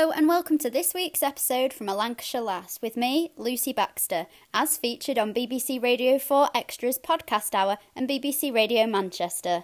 [0.00, 4.26] Hello, and welcome to this week's episode from A Lancashire Lass with me, Lucy Baxter,
[4.54, 9.62] as featured on BBC Radio 4 Extras Podcast Hour and BBC Radio Manchester.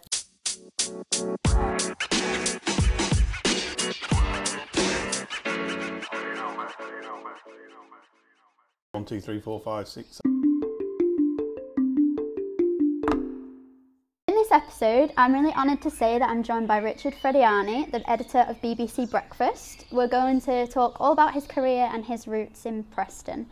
[8.93, 10.21] One, two, three, four, five, six.
[14.47, 18.45] This episode, I'm really honoured to say that I'm joined by Richard Frediani, the editor
[18.49, 19.87] of BBC Breakfast.
[19.91, 23.47] We're going to talk all about his career and his roots in Preston.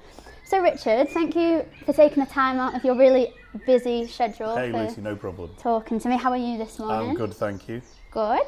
[0.45, 3.33] So, Richard, thank you for taking the time out of your really
[3.67, 5.51] busy schedule Hey, Lucy, no problem.
[5.59, 6.17] talking to me.
[6.17, 7.11] How are you this morning?
[7.11, 7.83] I'm good, thank you.
[8.12, 8.47] Good.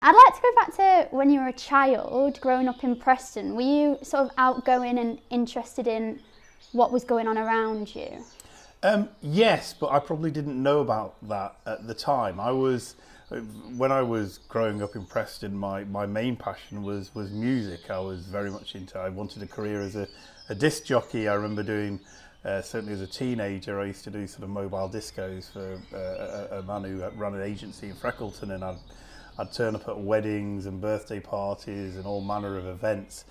[0.00, 3.56] I'd like to go back to when you were a child, growing up in Preston.
[3.56, 6.20] Were you sort of outgoing and interested in
[6.76, 8.24] what was going on around you?
[8.82, 12.38] Um, yes, but I probably didn't know about that at the time.
[12.38, 12.94] I was
[13.76, 17.90] when I was growing up in Preston, my, my main passion was was music.
[17.90, 18.98] I was very much into.
[18.98, 20.06] I wanted a career as a,
[20.48, 21.28] a disc jockey.
[21.28, 22.00] I remember doing.
[22.44, 26.56] Uh, certainly as a teenager, I used to do sort of mobile discos for uh,
[26.56, 28.78] a, a man who ran an agency in Freckleton, and I'd,
[29.36, 33.24] I'd turn up at weddings and birthday parties and all manner of events.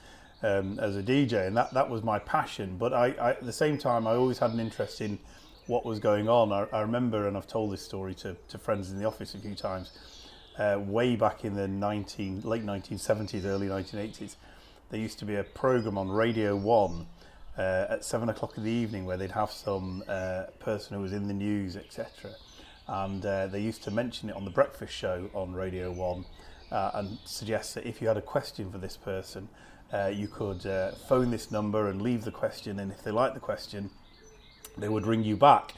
[0.46, 2.78] Um, as a DJ, and that, that was my passion.
[2.78, 5.18] But I, I, at the same time, I always had an interest in
[5.66, 6.52] what was going on.
[6.52, 9.40] I, I remember, and I've told this story to, to friends in the office a
[9.40, 9.92] few times,
[10.60, 14.36] uh, way back in the 19, late 1970s, early 1980s,
[14.92, 17.08] there used to be a program on Radio 1
[17.58, 21.12] uh, at seven o'clock in the evening where they'd have some uh, person who was
[21.12, 22.32] in the news, etc.
[22.88, 26.26] And uh, they used to mention it on the breakfast show on Radio 1
[26.72, 29.50] uh, and suggest that if you had a question for this person,
[29.94, 33.34] uh, you could uh, phone this number and leave the question, and if they liked
[33.34, 33.90] the question,
[34.78, 35.74] they would ring you back.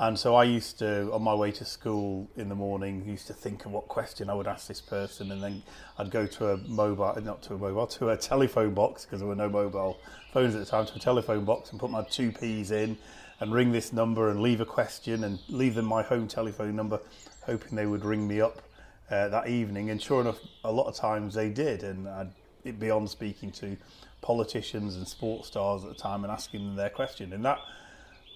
[0.00, 3.32] And so I used to, on my way to school in the morning, used to
[3.32, 5.62] think of what question I would ask this person, and then
[5.98, 9.28] I'd go to a mobile, not to a mobile, to a telephone box because there
[9.28, 9.98] were no mobile
[10.32, 12.96] phones at the time, to a telephone box and put my two P's in
[13.40, 17.00] and ring this number and leave a question and leave them my home telephone number,
[17.44, 18.62] hoping they would ring me up
[19.10, 19.90] uh, that evening.
[19.90, 22.30] And sure enough, a lot of times they did, and I'd
[22.72, 23.76] beyond speaking to
[24.20, 27.32] politicians and sports stars at the time and asking them their question.
[27.32, 27.58] And that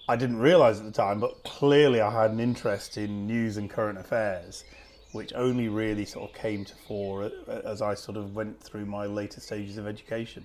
[0.07, 3.69] I didn't realise at the time, but clearly I had an interest in news and
[3.69, 4.65] current affairs,
[5.11, 9.05] which only really sort of came to fore as I sort of went through my
[9.05, 10.43] later stages of education.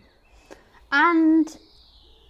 [0.93, 1.57] And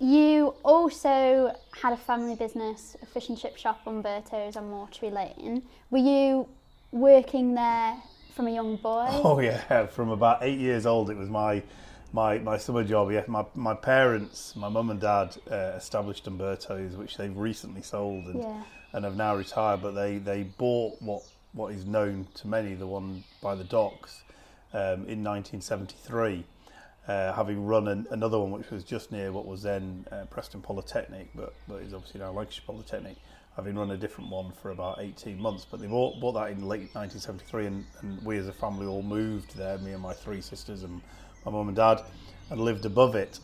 [0.00, 5.62] you also had a family business, a fish and chip shop Umberto's on Watery Lane.
[5.90, 6.48] Were you
[6.92, 7.96] working there
[8.38, 9.04] from a young boy?
[9.10, 11.60] Oh yeah, from about eight years old, it was my
[12.12, 13.10] my my summer job.
[13.10, 18.26] Yeah, my my parents, my mum and dad, uh, established Umberto's, which they've recently sold
[18.26, 18.62] and Yeah.
[18.92, 19.82] and have now retired.
[19.82, 21.22] But they they bought what
[21.52, 24.22] what is known to many, the one by the docks,
[24.72, 26.44] um, in 1973.
[27.08, 30.60] Uh, having run an, another one which was just near what was then uh, Preston
[30.60, 33.16] Polytechnic, but, but is obviously now Lancashire Polytechnic,
[33.58, 35.66] having run a different one for about 18 months.
[35.68, 39.02] But they bought, bought that in late 1973, and, and we as a family all
[39.02, 41.02] moved there, me and my three sisters and
[41.44, 42.00] my mum and dad,
[42.50, 43.40] and lived above it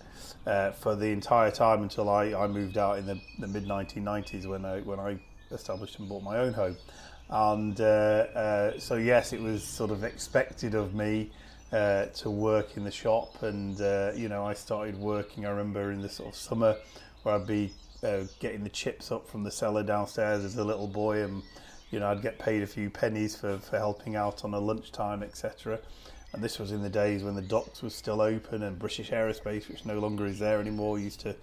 [0.47, 4.47] uh, for the entire time until I, I moved out in the, the mid 1990s
[4.47, 5.19] when I, when I
[5.51, 6.77] established and bought my own home.
[7.29, 11.33] And uh, uh, so, yes, it was sort of expected of me
[11.73, 15.45] uh, to work in the shop, and uh, you know, I started working.
[15.45, 16.77] I remember in the sort of summer
[17.25, 17.73] where I'd be
[18.05, 21.43] uh, getting the chips up from the cellar downstairs as a little boy, and
[21.91, 25.23] you know, I'd get paid a few pennies for, for helping out on a lunchtime,
[25.23, 25.79] etc.
[26.33, 29.69] And this was in the days when the docks was still open, and British Aerospace,
[29.69, 31.37] which no longer is there anymore, used to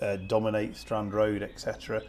[0.00, 2.02] uh, dominate Strand Road, etc.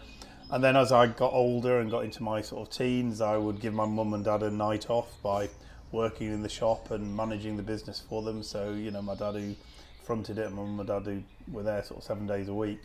[0.52, 3.60] And then as I got older and got into my sort of teens, I would
[3.62, 5.50] give my mum and dad a night off by
[5.92, 8.44] working in the shop and managing the business for them.
[8.44, 9.56] So, you know, my dad who
[10.04, 12.54] fronted it and my mum and dad who were there sort of seven days a
[12.54, 12.80] week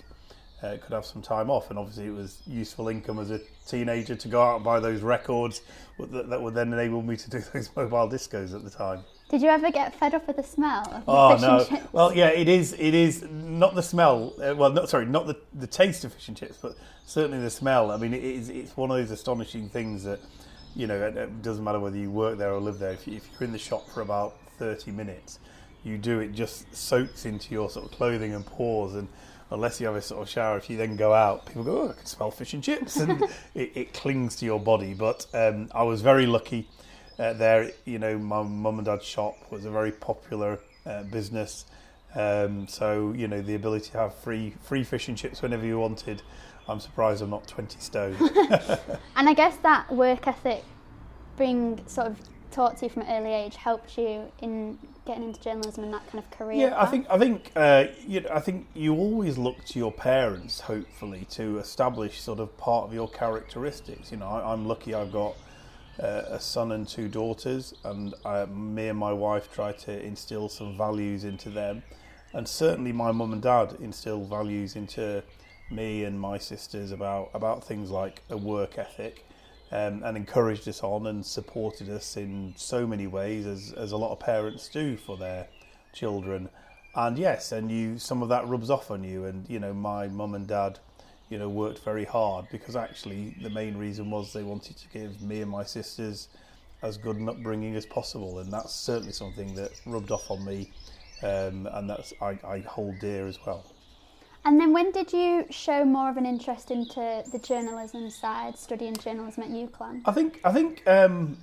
[0.64, 1.70] uh, could have some time off.
[1.70, 5.02] And obviously, it was useful income as a teenager to go out and buy those
[5.02, 5.62] records
[5.98, 9.04] that, that would then enable me to do those mobile discos at the time.
[9.30, 10.82] Did you ever get fed up with the smell?
[10.92, 11.64] Of the Oh fish and no!
[11.64, 11.92] chips?
[11.92, 12.74] Well, yeah, it is.
[12.78, 14.34] It is not the smell.
[14.40, 17.50] Uh, well, not sorry, not the, the taste of fish and chips, but certainly the
[17.50, 17.90] smell.
[17.90, 18.48] I mean, it is.
[18.48, 20.20] It's one of those astonishing things that
[20.76, 20.96] you know.
[21.06, 22.92] It, it doesn't matter whether you work there or live there.
[22.92, 25.38] If, you, if you're in the shop for about thirty minutes,
[25.84, 29.08] you do it just soaks into your sort of clothing and pores and.
[29.54, 31.88] Unless you have a sort of shower, if you then go out, people go, "Oh,
[31.90, 33.22] I can smell fish and chips," and
[33.54, 34.94] it, it clings to your body.
[34.94, 36.68] But um, I was very lucky
[37.18, 37.70] uh, there.
[37.84, 41.66] You know, my mum and dad's shop was a very popular uh, business.
[42.16, 45.78] Um, so you know, the ability to have free free fish and chips whenever you
[45.78, 46.22] wanted.
[46.68, 48.16] I'm surprised I'm not 20 stone.
[49.16, 50.64] And I guess that work ethic
[51.36, 52.18] bring sort of
[52.50, 56.06] taught to you from an early age helped you in getting into journalism and that
[56.10, 56.68] kind of career?
[56.68, 59.92] Yeah, I think I think uh, you know, I think you always look to your
[59.92, 64.10] parents, hopefully, to establish sort of part of your characteristics.
[64.10, 65.36] You know, I, I'm lucky I've got
[66.02, 70.48] uh, a son and two daughters, and I, me and my wife try to instill
[70.48, 71.82] some values into them,
[72.32, 75.22] and certainly my mum and dad instill values into
[75.70, 79.24] me and my sisters about about things like a work ethic.
[79.72, 83.96] Um, and encouraged us on and supported us in so many ways, as, as a
[83.96, 85.48] lot of parents do for their
[85.92, 86.48] children.
[86.94, 89.24] And yes, and you some of that rubs off on you.
[89.24, 90.78] And you know, my mum and dad,
[91.28, 95.20] you know, worked very hard because actually the main reason was they wanted to give
[95.22, 96.28] me and my sisters
[96.82, 100.70] as good an upbringing as possible, and that's certainly something that rubbed off on me,
[101.22, 103.64] um, and that's I, I hold dear as well.
[104.44, 108.94] And then when did you show more of an interest into the journalism side, studying
[108.94, 110.02] journalism at UCLan?
[110.04, 111.38] I think I think um,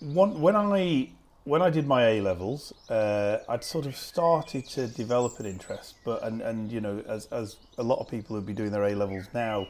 [0.00, 1.10] one, when I
[1.44, 5.96] when I did my A levels, uh, I'd sort of started to develop an interest.
[6.04, 8.84] But and, and you know, as as a lot of people who'd be doing their
[8.84, 9.68] A levels now,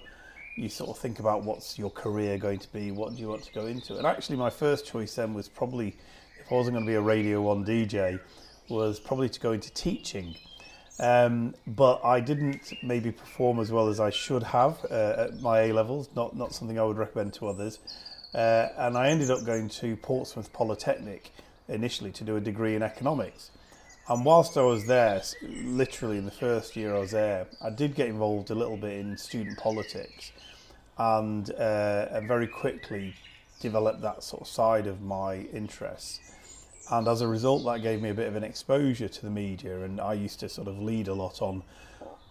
[0.57, 3.43] you sort of think about what's your career going to be, what do you want
[3.45, 3.97] to go into.
[3.97, 5.97] And actually, my first choice then was probably,
[6.41, 8.21] if I wasn't going to be a Radio One DJ,
[8.69, 10.35] was probably to go into teaching.
[10.99, 15.63] Um, but I didn't maybe perform as well as I should have uh, at my
[15.63, 16.09] A levels.
[16.17, 17.79] Not not something I would recommend to others.
[18.35, 21.31] Uh, and I ended up going to Portsmouth Polytechnic
[21.69, 23.51] initially to do a degree in economics.
[24.09, 27.95] And whilst I was there, literally in the first year I was there, I did
[27.95, 30.33] get involved a little bit in student politics,
[30.97, 33.15] and, uh, and very quickly
[33.61, 36.21] developed that sort of side of my interests
[36.91, 39.83] and as a result that gave me a bit of an exposure to the media
[39.83, 41.63] and I used to sort of lead a lot on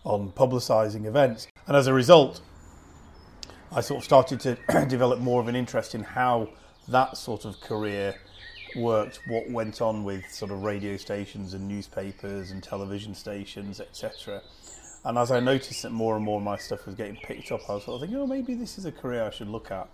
[0.03, 1.47] on publicising events.
[1.67, 2.41] And as a result
[3.71, 6.49] I sort of started to develop more of an interest in how
[6.87, 8.15] that sort of career
[8.75, 14.41] worked what went on with sort of radio stations and newspapers and television stations etc
[15.05, 17.61] and as I noticed that more and more of my stuff was getting picked up
[17.69, 19.87] I was sort of thinking oh maybe this is a career I should look at.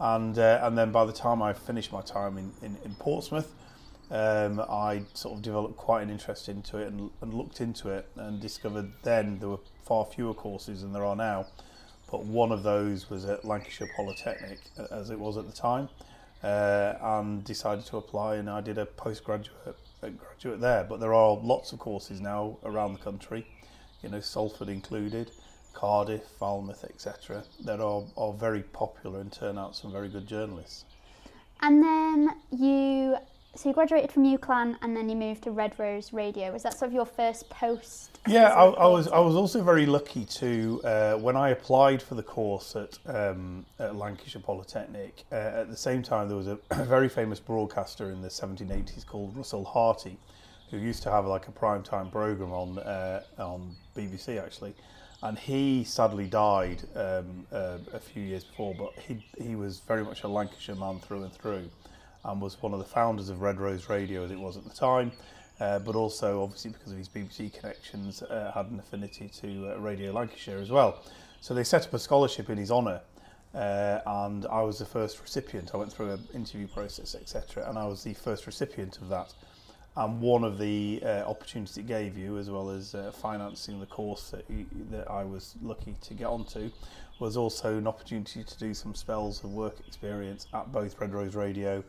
[0.00, 3.52] And uh, and then by the time I finished my time in, in, in Portsmouth
[4.10, 8.08] um, I sort of developed quite an interest into it and, and looked into it
[8.16, 11.46] and discovered then there were far fewer courses than there are now.
[12.10, 14.60] But one of those was at Lancashire Polytechnic,
[14.90, 15.90] as it was at the time,
[16.42, 18.36] uh, and decided to apply.
[18.36, 20.84] And I did a postgraduate a graduate there.
[20.84, 23.46] But there are lots of courses now around the country,
[24.02, 25.30] you know, Salford included,
[25.72, 30.84] Cardiff, Falmouth, etc., that are, are very popular and turn out some very good journalists.
[31.60, 33.16] And then you,
[33.54, 36.52] so you graduated from UCLan and then you moved to Red Rose Radio.
[36.52, 38.18] Was that sort of your first post?
[38.26, 39.08] Yeah, I, I was.
[39.08, 43.64] I was also very lucky to uh, when I applied for the course at, um,
[43.78, 45.24] at Lancashire Polytechnic.
[45.32, 49.36] Uh, at the same time, there was a very famous broadcaster in the 1780s called
[49.36, 50.18] Russell Harty,
[50.70, 54.74] who used to have like a prime time program on uh, on BBC actually,
[55.22, 58.74] and he sadly died um, uh, a few years before.
[58.78, 61.70] But he he was very much a Lancashire man through and through,
[62.24, 64.70] and was one of the founders of Red Rose Radio as it was at the
[64.70, 65.12] time.
[65.60, 69.78] Uh, but also, obviously, because of his BBC connections, uh, had an affinity to uh,
[69.78, 71.02] Radio Lancashire as well.
[71.40, 73.00] So they set up a scholarship in his honour,
[73.54, 75.72] uh, and I was the first recipient.
[75.74, 79.34] I went through an interview process, etc., and I was the first recipient of that.
[79.96, 84.30] And one of the uh, opportunities it gave you, as well as financing the course
[84.30, 86.70] that, you, that I was lucky to get onto,
[87.18, 91.34] was also an opportunity to do some spells of work experience at both Red Rose
[91.34, 91.82] Radio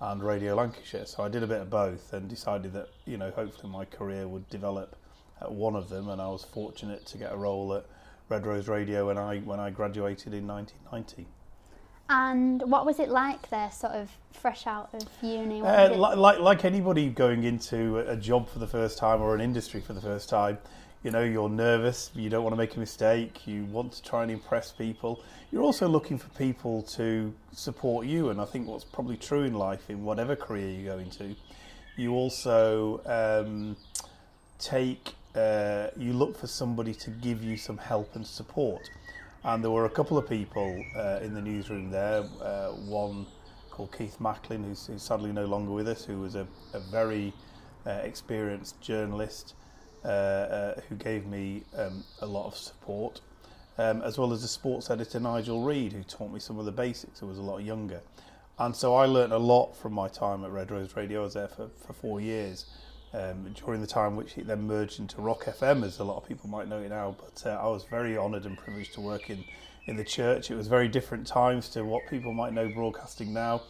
[0.00, 1.06] and Radio Lancashire.
[1.06, 4.28] So I did a bit of both and decided that, you know, hopefully my career
[4.28, 4.96] would develop
[5.40, 6.08] at one of them.
[6.08, 7.86] And I was fortunate to get a role at
[8.28, 11.26] Red Rose Radio when I when I graduated in 1990.
[12.08, 15.60] And what was it like there, sort of fresh out of uni?
[15.62, 19.40] Uh, like, like like anybody going into a job for the first time or an
[19.40, 20.58] industry for the first time,
[21.02, 22.10] you know, you're nervous.
[22.14, 23.46] You don't want to make a mistake.
[23.46, 25.22] You want to try and impress people.
[25.52, 28.30] You're also looking for people to support you.
[28.30, 31.36] And I think what's probably true in life, in whatever career you go into,
[31.96, 33.76] you also um,
[34.58, 35.14] take.
[35.34, 38.90] Uh, you look for somebody to give you some help and support.
[39.44, 42.24] And there were a couple of people uh, in the newsroom there.
[42.42, 43.26] Uh, one
[43.70, 47.34] called Keith Macklin, who's, who's sadly no longer with us, who was a, a very
[47.86, 49.54] uh, experienced journalist
[50.06, 53.20] uh, uh, who gave me um, a lot of support,
[53.76, 56.70] um, as well as the sports editor Nigel Reed, who taught me some of the
[56.70, 58.00] basics, who was a lot younger.
[58.58, 61.22] And so I learnt a lot from my time at Red Rose Radio.
[61.22, 62.66] I was there for, for four years.
[63.12, 66.28] Um, during the time which it then merged into Rock FM, as a lot of
[66.28, 67.16] people might know it now.
[67.18, 69.44] But uh, I was very honoured and privileged to work in,
[69.86, 70.50] in the church.
[70.50, 73.62] It was very different times to what people might know broadcasting now.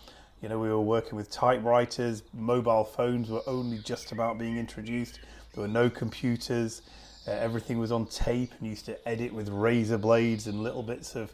[0.43, 2.23] You know, we were working with typewriters.
[2.35, 5.21] Mobile phones were only just about being introduced.
[5.57, 6.83] There were no computers.
[7.27, 11.17] Uh, everything was on tape and used to edit with razor blades and little bits
[11.17, 11.33] of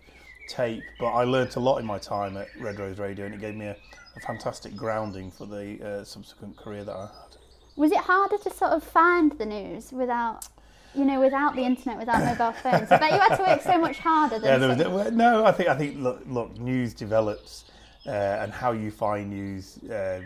[0.48, 0.84] tape.
[1.00, 3.56] But I learnt a lot in my time at Red Rose Radio, and it gave
[3.56, 3.76] me a,
[4.16, 7.36] a fantastic grounding for the uh, subsequent career that I had.
[7.74, 10.46] Was it harder to sort of find the news without,
[10.94, 12.92] you know, without the internet, without mobile phones?
[12.92, 14.38] I bet you had to work so much harder.
[14.38, 17.64] Than Yeah, there was, well, no, I think I think look, look news develops.
[18.04, 20.20] Uh, and how you find news uh,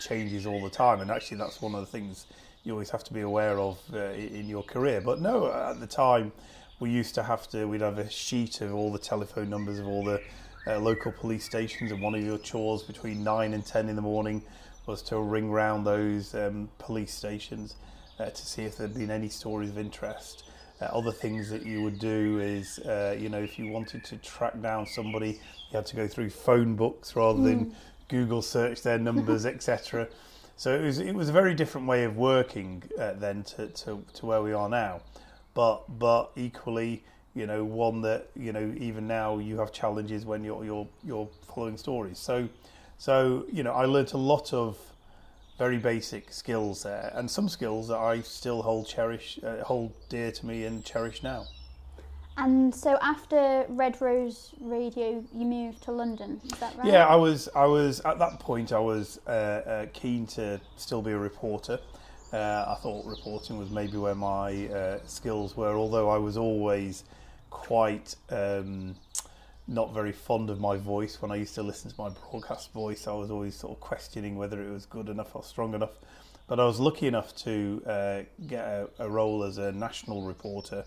[0.00, 2.26] changes all the time, and actually that's one of the things
[2.64, 5.00] you always have to be aware of uh, in your career.
[5.00, 6.32] But no, at the time
[6.78, 9.86] we used to have to we'd have a sheet of all the telephone numbers of
[9.86, 10.20] all the
[10.66, 14.02] uh, local police stations, and one of your chores between nine and ten in the
[14.02, 14.42] morning
[14.86, 17.76] was to ring round those um, police stations
[18.18, 20.44] uh, to see if there'd been any stories of interest.
[20.80, 24.16] Uh, other things that you would do is, uh, you know, if you wanted to
[24.18, 25.32] track down somebody,
[25.70, 27.74] you had to go through phone books rather than
[28.08, 30.08] Google search their numbers, etc.
[30.60, 34.04] So it was it was a very different way of working uh, then to, to,
[34.12, 35.00] to where we are now,
[35.54, 37.02] but but equally,
[37.32, 41.30] you know, one that you know even now you have challenges when you're you're you're
[41.54, 42.18] following stories.
[42.18, 42.46] So
[42.98, 44.76] so you know, I learnt a lot of
[45.58, 50.30] very basic skills there, and some skills that I still hold cherish, uh, hold dear
[50.30, 51.46] to me, and cherish now.
[52.40, 56.40] And so after Red Rose Radio, you moved to London.
[56.42, 56.86] Is that right?
[56.86, 57.50] Yeah, I was.
[57.54, 58.72] I was at that point.
[58.72, 61.78] I was uh, uh, keen to still be a reporter.
[62.32, 67.04] Uh, I thought reporting was maybe where my uh, skills were, although I was always
[67.50, 68.94] quite um,
[69.68, 71.20] not very fond of my voice.
[71.20, 74.36] When I used to listen to my broadcast voice, I was always sort of questioning
[74.36, 75.92] whether it was good enough or strong enough.
[76.46, 80.84] But I was lucky enough to uh, get a, a role as a national reporter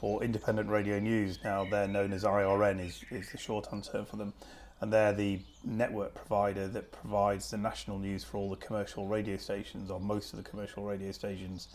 [0.00, 1.38] for Independent Radio News.
[1.44, 4.32] Now they're known as IRN, is, is the shorthand term for them.
[4.80, 9.36] And they're the network provider that provides the national news for all the commercial radio
[9.36, 11.68] stations, or most of the commercial radio stations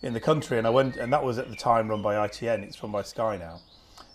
[0.00, 0.56] in the country.
[0.56, 2.62] And I went, and that was at the time run by ITN.
[2.62, 3.60] It's run by Sky now.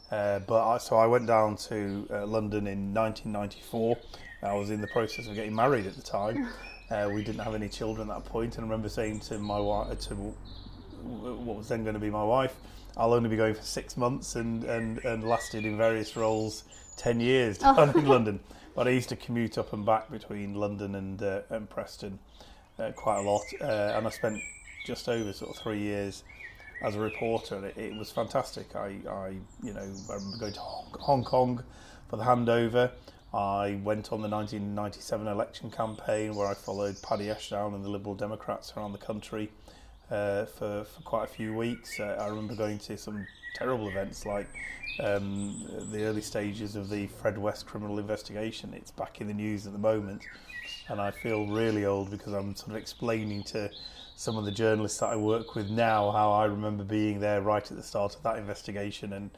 [0.10, 3.96] Uh, but I, so I went down to uh, London in 1994.
[4.42, 6.50] I was in the process of getting married at the time.
[6.92, 9.58] Uh, we didn't have any children at that point, and I remember saying to my
[9.58, 12.54] wife, to what was then going to be my wife,
[12.98, 16.64] I'll only be going for six months, and, and, and lasted in various roles
[16.98, 17.84] ten years down oh.
[18.00, 18.40] in London.
[18.74, 22.20] But I used to commute up and back between London and uh, and Preston
[22.80, 24.40] uh, quite a lot, uh, and I spent
[24.86, 26.24] just over sort of three years
[26.82, 28.74] as a reporter, and it, it was fantastic.
[28.74, 31.64] I, I, you know, I remember going to Hong Kong
[32.10, 32.92] for the handover.
[33.34, 38.16] I went on the 1997 election campaign where I followed Paddy Ashdown and the Liberal
[38.16, 39.50] Democrats around the country
[40.12, 42.00] uh, for, for quite a few weeks.
[42.00, 43.26] Uh, I remember going to some
[43.56, 44.48] terrible events like
[45.00, 48.74] um, the early stages of the Fred West criminal investigation.
[48.74, 50.24] It's back in the news at the moment,
[50.90, 53.70] and I feel really old because I'm sort of explaining to
[54.16, 57.72] some of the journalists that I work with now how I remember being there right
[57.72, 59.32] at the start of that investigation and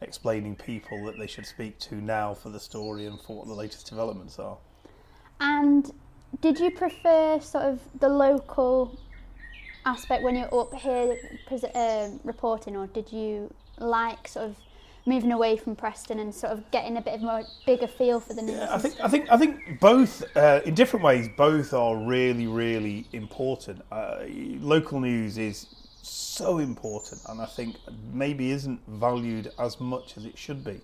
[0.00, 3.54] explaining people that they should speak to now for the story and for what the
[3.54, 4.56] latest developments are.
[5.40, 5.92] And
[6.40, 8.98] did you prefer sort of the local
[9.86, 11.16] aspect when you're up here
[11.74, 14.56] uh, reporting, or did you like sort of
[15.06, 18.34] moving away from Preston and sort of getting a bit of more bigger feel for
[18.34, 18.56] the news?
[18.56, 21.28] Yeah, I think I think I think both uh, in different ways.
[21.36, 23.82] Both are really really important.
[23.90, 24.20] Uh,
[24.60, 25.66] local news is
[26.02, 27.76] so important, and I think
[28.12, 30.80] maybe isn't valued as much as it should be.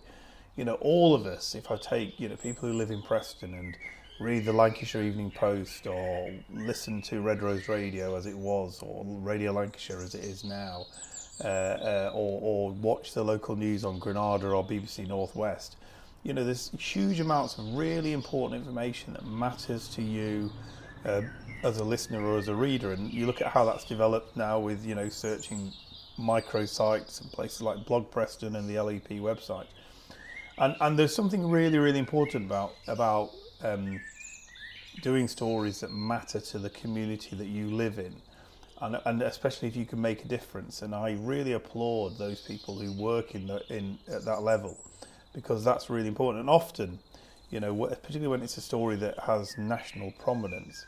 [0.57, 1.55] You know, all of us.
[1.55, 3.77] If I take you know people who live in Preston and
[4.19, 9.05] read the Lancashire Evening Post or listen to Red Rose Radio as it was, or
[9.05, 10.87] Radio Lancashire as it is now
[11.45, 15.77] uh, uh, or, or, watch the local news on Granada or BBC Northwest.
[16.23, 20.51] You know, there's huge amounts of really important information that matters to you
[21.05, 21.21] uh,
[21.63, 22.93] as a listener or as a reader.
[22.93, 25.73] And you look at how that's developed now with, you know, searching
[26.19, 29.67] microsites and places like Blog Preston and the LEP website.
[30.57, 33.31] And, and there's something really, really important about, about
[33.63, 34.01] um,
[35.03, 38.15] doing stories that matter to the community that you live in
[38.81, 40.83] and, and especially if you can make a difference.
[40.83, 44.79] And I really applaud those people who work in the, in at that level
[45.33, 46.41] because that's really important.
[46.41, 46.99] And often,
[47.51, 50.87] you know, particularly when it's a story that has national prominence,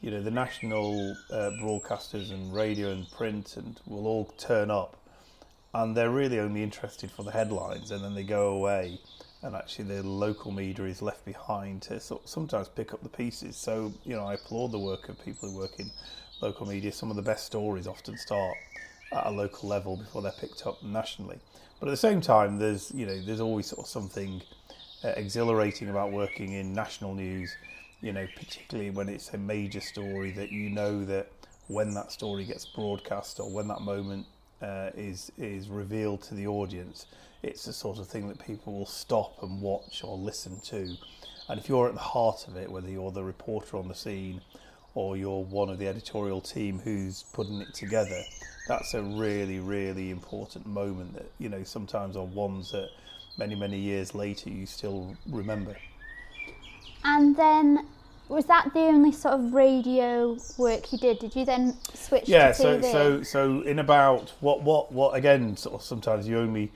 [0.00, 4.96] you know, the national uh, broadcasters and radio and print and will all turn up,
[5.74, 8.98] and they're really only interested for the headlines, and then they go away,
[9.42, 13.56] and actually the local media is left behind to sort sometimes pick up the pieces.
[13.56, 15.90] So, you know, I applaud the work of people who work in
[16.40, 18.56] local media, some of the best stories often start
[19.12, 21.38] at a local level before they're picked up nationally.
[21.80, 24.42] But at the same time, there's you know there's always sort of something
[25.04, 27.56] uh, exhilarating about working in national news
[28.02, 31.30] you know, particularly when it's a major story that you know that
[31.68, 34.26] when that story gets broadcast or when that moment
[34.60, 37.06] uh, is is revealed to the audience,
[37.42, 40.96] it's the sort of thing that people will stop and watch or listen to.
[41.48, 44.40] And if you're at the heart of it, whether you're the reporter on the scene
[44.94, 48.20] or you're one of the editorial team who's putting it together,
[48.68, 52.88] that's a really, really important moment that, you know, sometimes are ones that
[53.38, 55.76] many, many years later you still remember.
[57.04, 57.86] And then
[58.28, 61.18] was that the only sort of radio work you did?
[61.18, 65.56] Did you then switch yeah, to so so so in about what what what again
[65.56, 66.70] sort of sometimes you only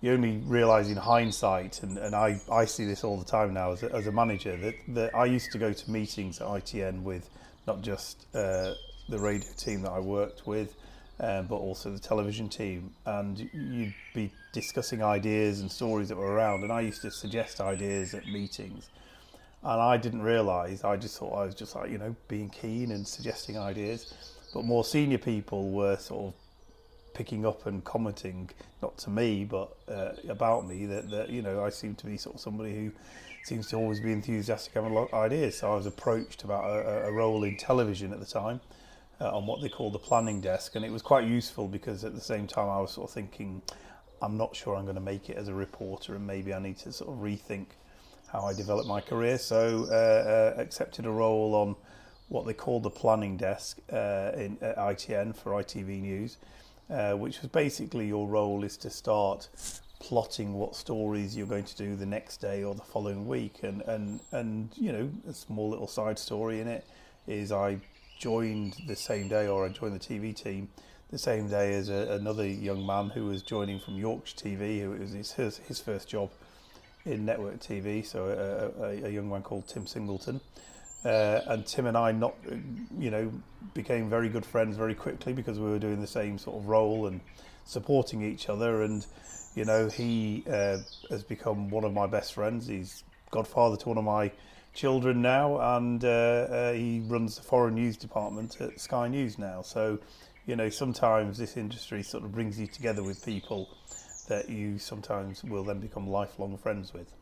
[0.00, 3.72] you only realise in hindsight and, and I, I see this all the time now
[3.72, 7.02] as a, as a manager that, that I used to go to meetings at ITN
[7.02, 7.28] with
[7.66, 8.74] not just uh,
[9.08, 10.74] the radio team that I worked with
[11.20, 16.32] um, but also the television team and you'd be discussing ideas and stories that were
[16.32, 18.88] around and I used to suggest ideas at meetings
[19.62, 20.84] and I didn't realise.
[20.84, 24.14] I just thought I was just like you know being keen and suggesting ideas,
[24.54, 26.39] but more senior people were sort of
[27.20, 28.48] picking up and commenting,
[28.80, 32.16] not to me but uh, about me that that you know I seem to be
[32.16, 32.92] sort of somebody who
[33.44, 35.58] seems to always be enthusiastic have a lot of ideas.
[35.58, 38.62] So I was approached about a, a role in television at the time.
[39.20, 42.14] Uh, on what they call the planning desk, and it was quite useful because at
[42.14, 43.60] the same time I was sort of thinking,
[44.22, 46.78] I'm not sure I'm going to make it as a reporter, and maybe I need
[46.78, 47.66] to sort of rethink
[48.32, 49.36] how I developed my career.
[49.36, 51.76] So uh, uh, accepted a role on
[52.30, 56.38] what they call the planning desk uh, in at ITN for ITV News,
[56.90, 59.48] uh, which was basically your role is to start
[60.00, 63.82] plotting what stories you're going to do the next day or the following week, and
[63.82, 66.86] and and you know a small little side story in it
[67.26, 67.78] is I
[68.18, 70.68] joined the same day or I joined the TV team
[71.10, 74.90] the same day as a, another young man who was joining from Yorkshire TV, who
[74.90, 76.30] was his, his, his first job
[77.04, 78.26] in network TV, so
[78.78, 80.40] a, a, a young man called Tim Singleton.
[81.04, 82.34] Uh, and Tim and I not,
[82.98, 83.32] you know,
[83.72, 87.06] became very good friends very quickly because we were doing the same sort of role
[87.06, 87.20] and
[87.64, 88.82] supporting each other.
[88.82, 89.06] And
[89.54, 90.78] you know, he uh,
[91.10, 92.66] has become one of my best friends.
[92.66, 94.30] He's godfather to one of my
[94.72, 99.62] children now, and uh, uh he runs the foreign news department at Sky News now.
[99.62, 99.98] So,
[100.46, 103.68] you know, sometimes this industry sort of brings you together with people
[104.28, 107.12] that you sometimes will then become lifelong friends with.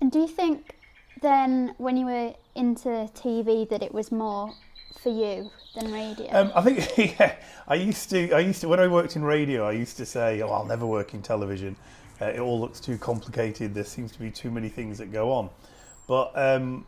[0.00, 0.76] And do you think
[1.22, 4.52] then, when you were into TV, that it was more
[5.02, 6.28] for you than radio?
[6.32, 8.32] Um, I think yeah, I used to.
[8.32, 9.66] I used to when I worked in radio.
[9.66, 11.76] I used to say, "Oh, I'll never work in television.
[12.20, 13.74] Uh, it all looks too complicated.
[13.74, 15.50] There seems to be too many things that go on."
[16.06, 16.84] But um,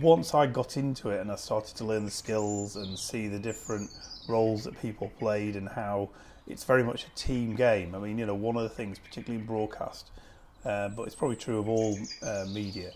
[0.00, 3.38] once I got into it and I started to learn the skills and see the
[3.38, 3.90] different
[4.28, 6.10] roles that people played and how
[6.46, 7.94] it's very much a team game.
[7.94, 10.10] I mean, you know, one of the things, particularly in broadcast,
[10.64, 12.90] uh, but it's probably true of all uh, media.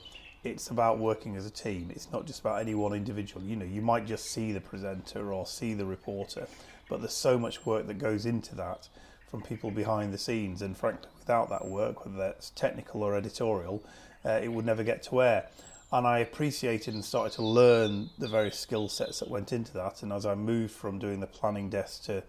[0.44, 1.90] It's about working as a team.
[1.90, 3.44] It's not just about any one individual.
[3.44, 6.46] You know, you might just see the presenter or see the reporter,
[6.88, 8.88] but there's so much work that goes into that
[9.28, 10.62] from people behind the scenes.
[10.62, 13.82] And frankly, without that work, whether that's technical or editorial,
[14.24, 15.46] uh, it would never get to air.
[15.90, 20.02] And I appreciated and started to learn the various skill sets that went into that.
[20.02, 22.22] And as I moved from doing the planning desk to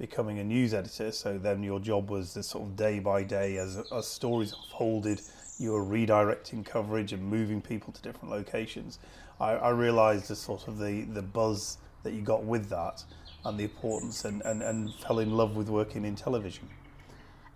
[0.00, 1.12] becoming a news editor.
[1.12, 5.20] So then your job was the sort of day by day as, as stories unfolded,
[5.60, 8.98] you were redirecting coverage and moving people to different locations.
[9.38, 13.04] I, I realised the sort of the, the buzz that you got with that
[13.44, 16.68] and the importance and, and, and fell in love with working in television.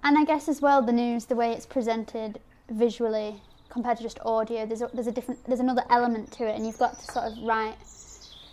[0.02, 2.40] And I guess as well the news, the way it's presented
[2.70, 3.40] visually
[3.70, 6.66] compared to just audio, there's a, there's a different there's another element to it, and
[6.66, 7.76] you've got to sort of write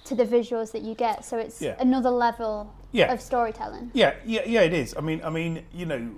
[0.06, 1.26] to the visuals that you get.
[1.26, 1.76] So it's Yeah.
[1.80, 3.12] another level Yeah.
[3.14, 3.92] of storytelling.
[3.94, 4.62] Yeah, yeah, yeah.
[4.62, 4.96] It is.
[4.98, 6.10] I mean, I mean, you know,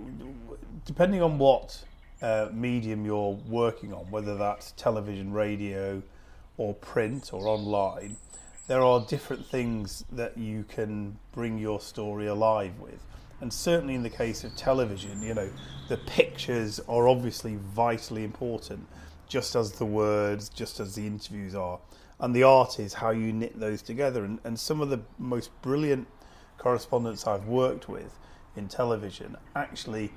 [0.84, 1.84] depending on what
[2.24, 6.02] uh, medium you're working on, whether that's television, radio,
[6.56, 8.16] or print or online,
[8.66, 12.98] there are different things that you can bring your story alive with.
[13.42, 15.50] And certainly in the case of television, you know,
[15.88, 18.86] the pictures are obviously vitally important,
[19.28, 21.78] just as the words, just as the interviews are.
[22.20, 24.24] And the art is how you knit those together.
[24.24, 26.08] And, and some of the most brilliant
[26.56, 28.18] correspondents I've worked with
[28.56, 30.10] in television actually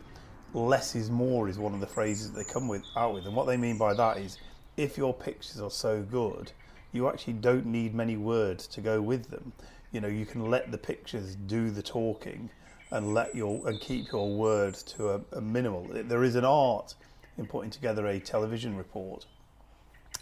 [0.53, 3.25] less is more is one of the phrases that they come with out with.
[3.25, 4.38] And what they mean by that is
[4.75, 6.51] if your pictures are so good
[6.91, 9.53] you actually don't need many words to go with them.
[9.91, 12.49] You know you can let the pictures do the talking
[12.91, 15.88] and let your and keep your words to a, a minimal.
[15.91, 16.95] There is an art
[17.38, 19.25] in putting together a television report.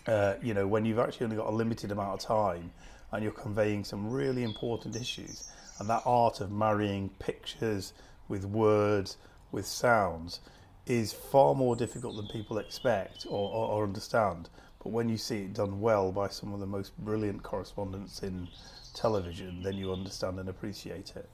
[0.07, 2.71] Uh, you know, when you've actually only got a limited amount of time
[3.11, 7.93] and you're conveying some really important issues, and that art of marrying pictures
[8.27, 9.17] with words,
[9.55, 10.41] with sounds,
[10.85, 14.49] is far more difficult than people expect or, or, or understand.
[14.83, 18.47] but when you see it done well by some of the most brilliant correspondents in
[18.93, 21.27] television, then you understand and appreciate it.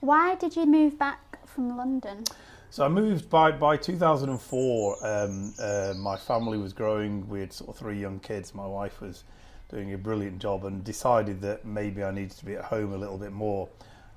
[0.00, 2.24] Why did you move back from London?
[2.70, 5.06] So I moved by by 2004.
[5.06, 7.28] Um, uh, my family was growing.
[7.28, 8.54] We had sort of three young kids.
[8.54, 9.24] My wife was
[9.70, 12.96] doing a brilliant job, and decided that maybe I needed to be at home a
[12.96, 13.68] little bit more.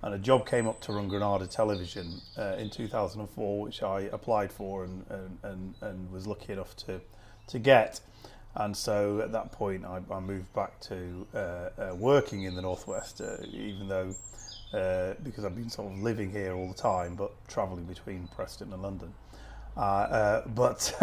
[0.05, 4.51] And a job came up to run Granada Television uh, in 2004, which I applied
[4.51, 7.01] for and, and, and, and was lucky enough to
[7.47, 7.99] to get.
[8.55, 12.61] And so at that point, I, I moved back to uh, uh, working in the
[12.61, 14.15] northwest, uh, even though
[14.73, 18.71] uh, because I've been sort of living here all the time, but travelling between Preston
[18.71, 19.13] and London.
[19.75, 20.93] Uh, but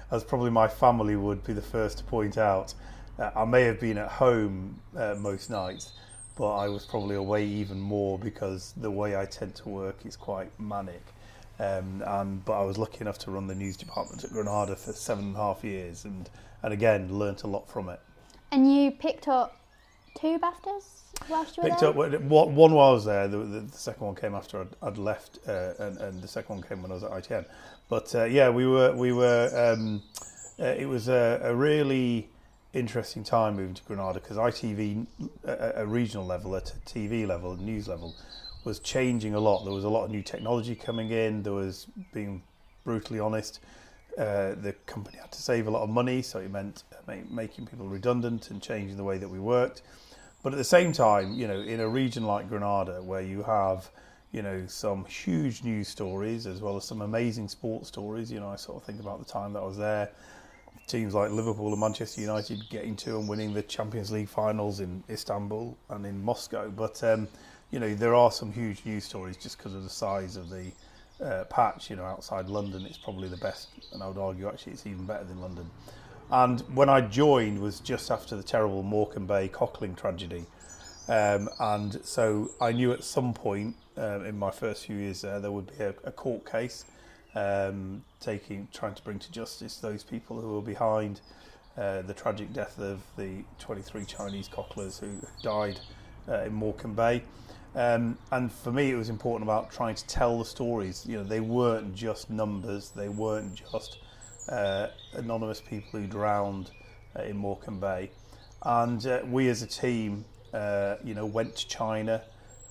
[0.10, 2.74] as probably my family would be the first to point out,
[3.18, 4.80] I may have been at home
[5.18, 5.92] most nights,
[6.38, 10.16] but I was probably away even more because the way I tend to work is
[10.16, 11.02] quite manic.
[11.58, 14.92] Um, and but I was lucky enough to run the news department at Granada for
[14.92, 16.30] seven and a half years, and
[16.62, 18.00] and again learnt a lot from it.
[18.52, 19.60] And you picked up
[20.16, 20.84] two BAFTAs
[21.28, 21.90] whilst you were Picked there?
[21.90, 23.26] up one one while I was there.
[23.26, 26.54] The, the, the second one came after I'd, I'd left, uh, and, and the second
[26.54, 27.44] one came when I was at ITN.
[27.88, 29.50] But uh, yeah, we were we were.
[29.76, 30.02] Um,
[30.60, 32.28] uh, it was a, a really
[32.72, 35.06] interesting time moving to Granada because ITV,
[35.46, 38.14] at a regional level, at a TV level, news level,
[38.64, 39.64] was changing a lot.
[39.64, 41.42] There was a lot of new technology coming in.
[41.42, 42.42] There was, being
[42.84, 43.60] brutally honest,
[44.18, 46.82] uh, the company had to save a lot of money, so it meant
[47.30, 49.82] making people redundant and changing the way that we worked.
[50.42, 53.90] But at the same time, you know, in a region like Granada, where you have,
[54.32, 58.48] you know, some huge news stories as well as some amazing sports stories, you know,
[58.48, 60.10] I sort of think about the time that I was there.
[60.88, 65.04] Teams like Liverpool and Manchester United getting to and winning the Champions League finals in
[65.08, 66.70] Istanbul and in Moscow.
[66.70, 67.28] But, um,
[67.70, 70.72] you know, there are some huge news stories just because of the size of the
[71.22, 71.90] uh, patch.
[71.90, 75.04] You know, outside London, it's probably the best, and I would argue actually it's even
[75.04, 75.70] better than London.
[76.30, 80.44] And when I joined was just after the terrible Morecambe Bay Cockling tragedy.
[81.08, 85.50] Um, and so I knew at some point um, in my first few years there,
[85.50, 86.84] would be a, a court case
[87.34, 91.20] um, taking, trying to bring to justice those people who were behind
[91.76, 95.78] uh, the tragic death of the 23 Chinese cocklers who died
[96.28, 97.22] uh, in Morecambe Bay.
[97.74, 101.04] Um, and for me, it was important about trying to tell the stories.
[101.06, 102.90] You know, they weren't just numbers.
[102.90, 103.98] They weren't just
[104.48, 106.70] uh, anonymous people who drowned
[107.16, 108.10] uh, in Morecambe Bay.
[108.64, 112.22] And uh, we as a team, uh, you know, went to China,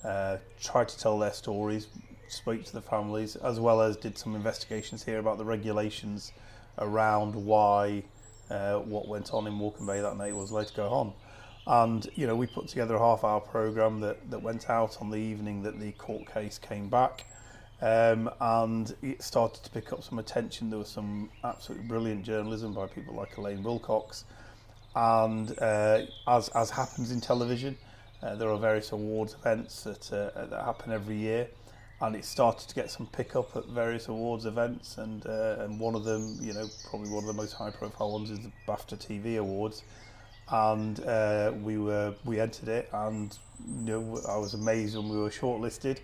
[0.04, 1.86] uh, tried to tell their stories,
[2.30, 6.32] spoke to the families, as well as did some investigations here about the regulations
[6.78, 8.02] around why
[8.50, 11.12] uh, what went on in Walken Bay that night was later to go on.
[11.66, 15.10] And, you know, we put together a half hour program that, that went out on
[15.10, 17.26] the evening that the court case came back.
[17.80, 20.70] Um, and it started to pick up some attention.
[20.70, 24.24] There was some absolutely brilliant journalism by people like Elaine Wilcox.
[24.96, 27.76] And uh, as, as happens in television,
[28.22, 31.48] uh, there are various awards events that, uh, that happen every year
[32.00, 35.94] and it started to get some pickup at various awards events and uh, and one
[35.94, 38.96] of them you know probably one of the most high profile ones is the BAFTA
[38.96, 39.82] TV awards
[40.50, 43.36] and uh, we were we entered it and
[43.84, 45.98] you know I was amazed when we were shortlisted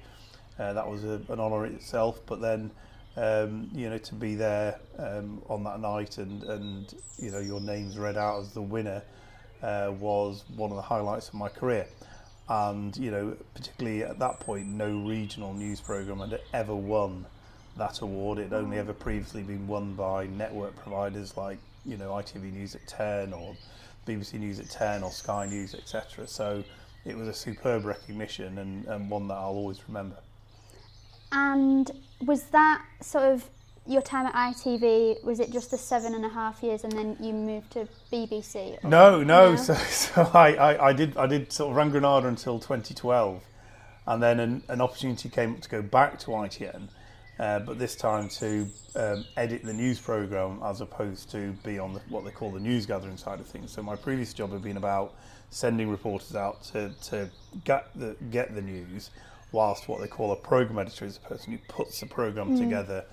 [0.58, 2.70] uh, that was a, an honor itself but then
[3.16, 7.60] um, you know to be there um, on that night and and you know your
[7.60, 9.02] name's read out as the winner
[9.64, 11.86] uh, was one of the highlights of my career.
[12.48, 17.24] And you know, particularly at that point, no regional news program had ever won
[17.76, 18.38] that award.
[18.38, 22.74] It had only ever previously been won by network providers like you know ITV News
[22.74, 23.56] at 10 or
[24.06, 26.26] BBC News at 10 or Sky News, etc.
[26.26, 26.62] So
[27.04, 30.16] it was a superb recognition and, and one that I'll always remember.
[31.32, 31.90] And
[32.24, 33.48] was that sort of
[33.86, 35.22] your time at ITV?
[35.24, 38.82] Was it just the seven and a half years, and then you moved to BBC?
[38.82, 39.50] No, no.
[39.50, 39.56] No?
[39.56, 43.42] So, so I, I, I did I did sort of ran Granada until 2012,
[44.06, 46.88] and then an, an opportunity came up to go back to ITN,
[47.38, 48.66] uh, but this time to
[48.96, 52.60] um, edit the news program as opposed to be on the, what they call the
[52.60, 53.70] news gathering side of things.
[53.70, 55.14] So my previous job had been about
[55.50, 57.30] sending reporters out to, to
[57.64, 59.10] get the get the news,
[59.52, 63.04] whilst what they call a program editor is the person who puts the program together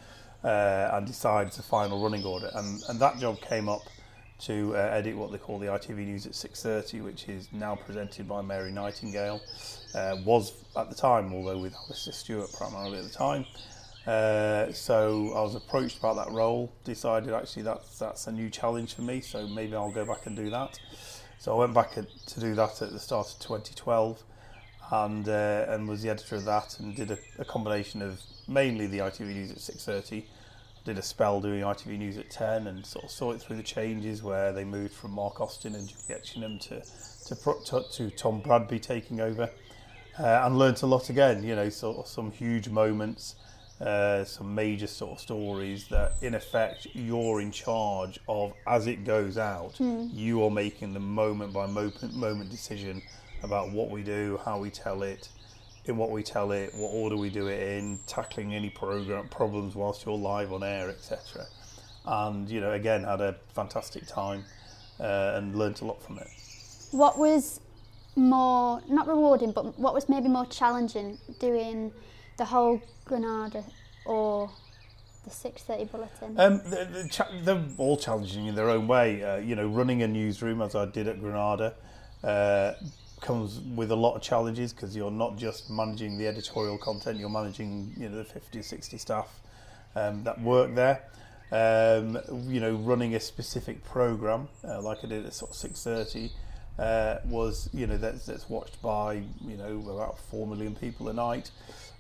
[0.44, 2.50] uh, and decides the final running order.
[2.54, 3.84] And, and that job came up
[4.42, 8.28] to uh, edit what they call the ITV News at 6.30, which is now presented
[8.28, 9.40] by Mary Nightingale.
[9.94, 13.46] Uh, was at the time, although with Alastair Stewart primarily at the time.
[14.08, 18.96] Uh, so I was approached about that role, decided actually that's, that's a new challenge
[18.96, 20.80] for me, so maybe I'll go back and do that.
[21.38, 24.24] So I went back to do that at the start of 2012
[24.92, 28.88] and uh, and was the editor of that and did a, a combination of mainly
[28.88, 30.24] the ITV News at 6:30
[30.84, 33.64] did a spell doing ITV News at 10 and sort of saw it through the
[33.64, 36.82] changes where they moved from Mark Austin and Julie Etchingham to,
[37.28, 39.50] to, to, to Tom Bradby taking over
[40.20, 43.36] uh, and learnt a lot again, you know, sort of some huge moments,
[43.80, 49.04] uh, some major sort of stories that in effect you're in charge of as it
[49.06, 49.76] goes out.
[49.78, 50.08] Hmm.
[50.12, 53.04] You are making the moment by moment, moment decision
[53.44, 55.30] about what we do, how we tell it,
[55.86, 59.76] in what we tell it, what order we do it in, tackling any program problems
[59.76, 61.46] whilst you're live on air, etc.
[62.06, 64.44] And you know, again, had a fantastic time
[65.00, 66.28] uh, and learnt a lot from it.
[66.92, 67.60] What was
[68.16, 71.92] more not rewarding, but what was maybe more challenging doing
[72.38, 73.64] the whole Granada
[74.06, 74.52] or
[75.24, 76.40] the six thirty bulletin?
[76.40, 79.24] Um, the, the cha- they're all challenging in their own way.
[79.24, 81.74] Uh, you know, running a newsroom as I did at Granada
[82.24, 82.74] uh,
[83.22, 87.30] comes with a lot of challenges because you're not just managing the editorial content; you're
[87.30, 89.40] managing you know the 50, 60 staff
[89.96, 91.04] um, that work there.
[91.52, 95.84] Um, you know, running a specific program uh, like I did at sort of six
[95.84, 96.32] thirty
[96.80, 101.14] uh, was you know that's, that's watched by you know about four million people a
[101.14, 101.52] night.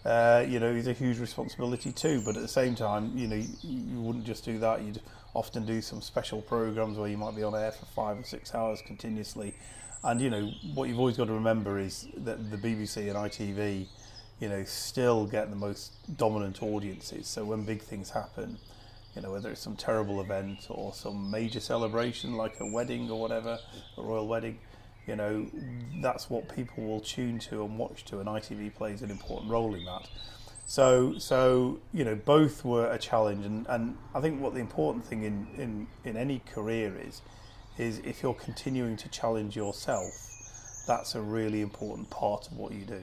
[0.04, 2.22] Uh, you know, is a huge responsibility too.
[2.26, 4.82] But at the same time, you know, you, you wouldn't just do that.
[4.82, 5.02] You'd
[5.36, 8.56] often do some special programs where you might be on air for five or six
[8.56, 9.54] hours continuously.
[10.04, 13.88] And you know, what you've always got to remember is that the BBC and ITV,
[14.40, 17.28] you know, still get the most dominant audiences.
[17.28, 18.58] So when big things happen,
[19.16, 23.20] you know, whether it's some terrible event or some major celebration like a wedding or
[23.20, 23.60] whatever,
[23.98, 24.58] a royal wedding,
[25.06, 25.48] you know,
[26.02, 29.74] that's what people will tune to and watch to, and ITV plays an important role
[29.76, 30.08] in that.
[30.66, 35.04] So, so you know, both were a challenge, and, and I think what the important
[35.04, 37.22] thing in, in, in any career is,
[37.78, 40.12] is if you're continuing to challenge yourself,
[40.88, 43.02] that's a really important part of what you do.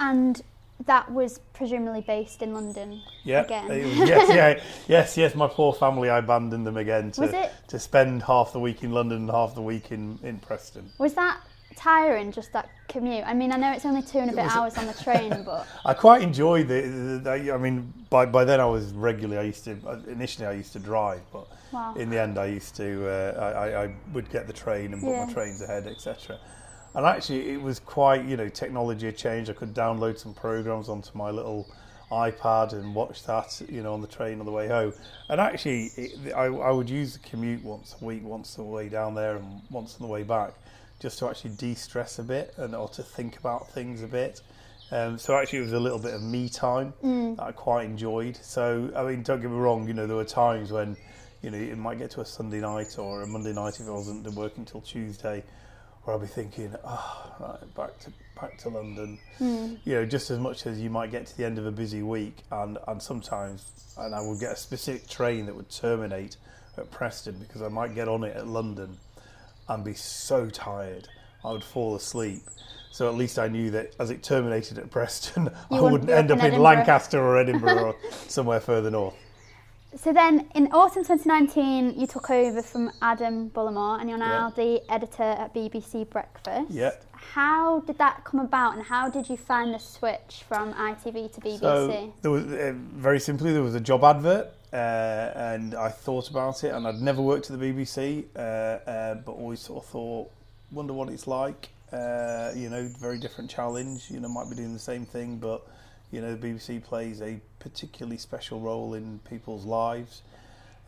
[0.00, 0.42] and
[0.86, 3.66] that was presumably based in London Yeah, again.
[3.66, 5.34] was- yes, yeah, yes, yes.
[5.34, 9.18] My poor family, I abandoned them again to to spend half the week in London
[9.22, 10.92] and half the week in, in Preston.
[10.98, 11.40] Was that
[11.76, 13.24] tiring, just that commute?
[13.26, 15.66] I mean, I know it's only two and a bit hours on the train, but
[15.84, 17.52] I quite enjoyed the, the, the.
[17.52, 19.38] I mean, by by then I was regularly.
[19.38, 19.76] I used to
[20.08, 21.94] initially I used to drive, but Wow.
[21.96, 23.08] in the end I used to.
[23.08, 25.24] Uh, I, I- I would get the train and book Yeah.
[25.26, 26.38] my trains ahead, etc.
[26.94, 28.24] And actually, it was quite.
[28.24, 29.50] You know, technology had changed.
[29.50, 31.66] I could download some programs onto my little
[32.10, 33.60] iPad and watch that.
[33.68, 34.94] You know, on the train on the way home.
[35.28, 38.70] And actually, it, I, I would use the commute once a week, once on the
[38.70, 40.54] way down there, and once on the way back,
[41.00, 44.40] just to actually de-stress a bit and or to think about things a bit.
[44.90, 47.36] Um, so actually, it was a little bit of me time mm.
[47.36, 48.36] that I quite enjoyed.
[48.36, 49.86] So I mean, don't get me wrong.
[49.86, 50.96] You know, there were times when,
[51.42, 53.90] you know, it might get to a Sunday night or a Monday night if I
[53.90, 55.44] wasn't working till Tuesday,
[56.02, 59.18] where I'll be thinking, oh, right, back to back to London.
[59.38, 59.78] Mm.
[59.84, 62.02] You know, just as much as you might get to the end of a busy
[62.02, 66.38] week, and and sometimes, and I would get a specific train that would terminate
[66.78, 68.96] at Preston because I might get on it at London
[69.68, 71.08] and be so tired
[71.44, 72.42] I would fall asleep.
[72.90, 76.12] So at least I knew that as it terminated at Preston, I wouldn't wouldn't be
[76.12, 76.62] up end up in Edinburgh.
[76.62, 79.14] Lancaster or Edinburgh or somewhere further north.
[79.96, 84.82] So then, in autumn 2019, you took over from Adam Bullimore, and you're now the
[84.92, 86.70] editor at BBC Breakfast.
[86.70, 86.90] Yeah.
[87.12, 91.40] How did that come about, and how did you find the switch from ITV to
[91.40, 91.60] BBC?
[91.60, 94.76] So there was uh, very simply there was a job advert, uh,
[95.34, 99.32] and I thought about it, and I'd never worked at the BBC, uh, uh, but
[99.32, 100.30] always sort of thought,
[100.70, 101.68] wonder what it's like.
[101.92, 104.10] Uh, you know, very different challenge.
[104.10, 105.66] You know, might be doing the same thing, but
[106.10, 110.22] you know, the BBC plays a particularly special role in people's lives.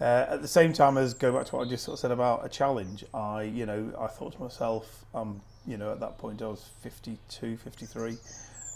[0.01, 2.11] Uh, at the same time as going back to what I just sort of said
[2.11, 6.17] about a challenge, I, you know, I thought to myself, um, you know, at that
[6.17, 8.17] point I was 52, 53.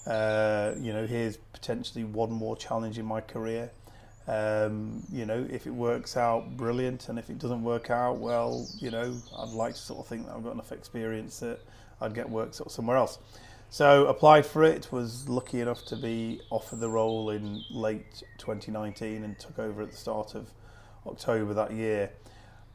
[0.06, 3.70] Uh, you know, here's potentially one more challenge in my career.
[4.26, 8.66] Um, you know, if it works out, brilliant, and if it doesn't work out, well,
[8.78, 11.60] you know, I'd like to sort of think that I've got enough experience that
[12.00, 13.18] I'd get work sort of somewhere else.
[13.68, 19.24] So applied for it, was lucky enough to be offered the role in late 2019
[19.24, 20.48] and took over at the start of
[21.06, 22.10] October that year.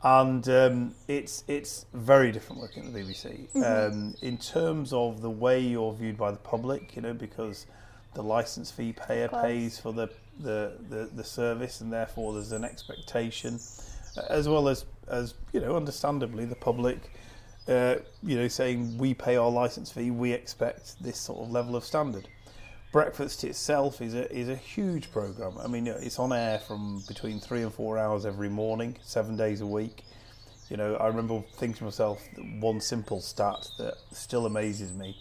[0.04, 5.30] And um, it's it's very different working at the BBC um, in terms of the
[5.30, 6.96] way you're viewed by the public.
[6.96, 7.66] You know, because
[8.14, 10.10] the license fee payer pays for the,
[10.40, 13.60] the, the, the service, and therefore there's an expectation,
[14.30, 17.12] as well as as you know, understandably the public
[17.70, 21.76] uh, you know, saying we pay our license fee, we expect this sort of level
[21.76, 22.28] of standard.
[22.92, 25.54] Breakfast itself is a is a huge program.
[25.60, 29.62] I mean, it's on air from between three and four hours every morning, seven days
[29.62, 30.04] a week.
[30.72, 32.28] You know, I remember thinking to myself
[32.60, 35.16] one simple stat that still amazes me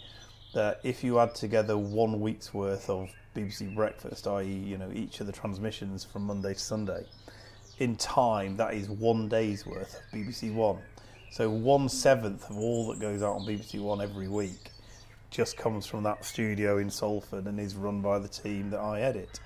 [0.53, 5.19] that if you add together one week's worth of BBC Breakfast, i.e., you know, each
[5.19, 7.05] of the transmissions from Monday to Sunday,
[7.79, 10.79] in time, that is one day's worth of BBC One.
[11.31, 14.71] So one seventh of all that goes out on BBC One every week
[15.29, 19.01] just comes from that studio in Salford and is run by the team that I
[19.01, 19.39] edit.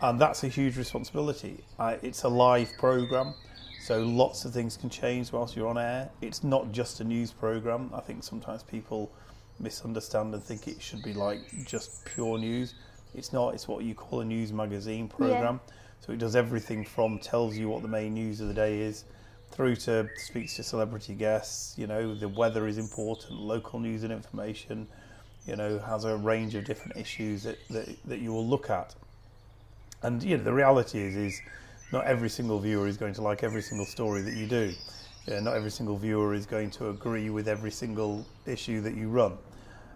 [0.00, 1.64] And that's a huge responsibility.
[1.78, 3.32] Uh, it's a live programme,
[3.80, 6.10] so lots of things can change whilst you're on air.
[6.20, 7.90] It's not just a news programme.
[7.94, 9.12] I think sometimes people
[9.58, 12.74] misunderstand and think it should be like just pure news.
[13.14, 15.60] It's not, it's what you call a news magazine programme.
[15.66, 15.74] Yeah.
[16.00, 19.04] So it does everything from tells you what the main news of the day is
[19.50, 21.78] through to speaks to celebrity guests.
[21.78, 24.86] You know, the weather is important, local news and information.
[25.46, 28.94] You know, has a range of different issues that, that, that you will look at.
[30.02, 31.40] And you know, the reality is, is
[31.92, 34.72] not every single viewer is going to like every single story that you do.
[35.26, 39.08] Yeah, not every single viewer is going to agree with every single issue that you
[39.08, 39.38] run.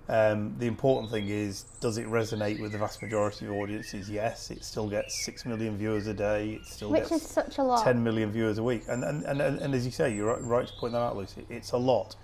[0.09, 4.09] Um, the important thing is, does it resonate with the vast majority of audiences?
[4.09, 6.55] Yes, it still gets six million viewers a day.
[6.55, 7.85] It still Which gets is such a lot.
[7.85, 8.85] ten million viewers a week.
[8.89, 11.45] And and, and, and as you say, you're right, right to point that out, Lucy.
[11.51, 12.17] It's a lot.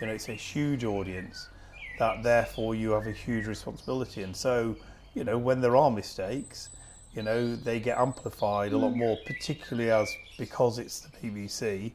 [0.00, 1.48] You know, it's a huge audience.
[2.00, 4.24] That therefore you have a huge responsibility.
[4.24, 4.74] And so,
[5.14, 6.70] you know, when there are mistakes,
[7.14, 8.96] you know, they get amplified a lot mm.
[8.96, 11.92] more, particularly as because it's the BBC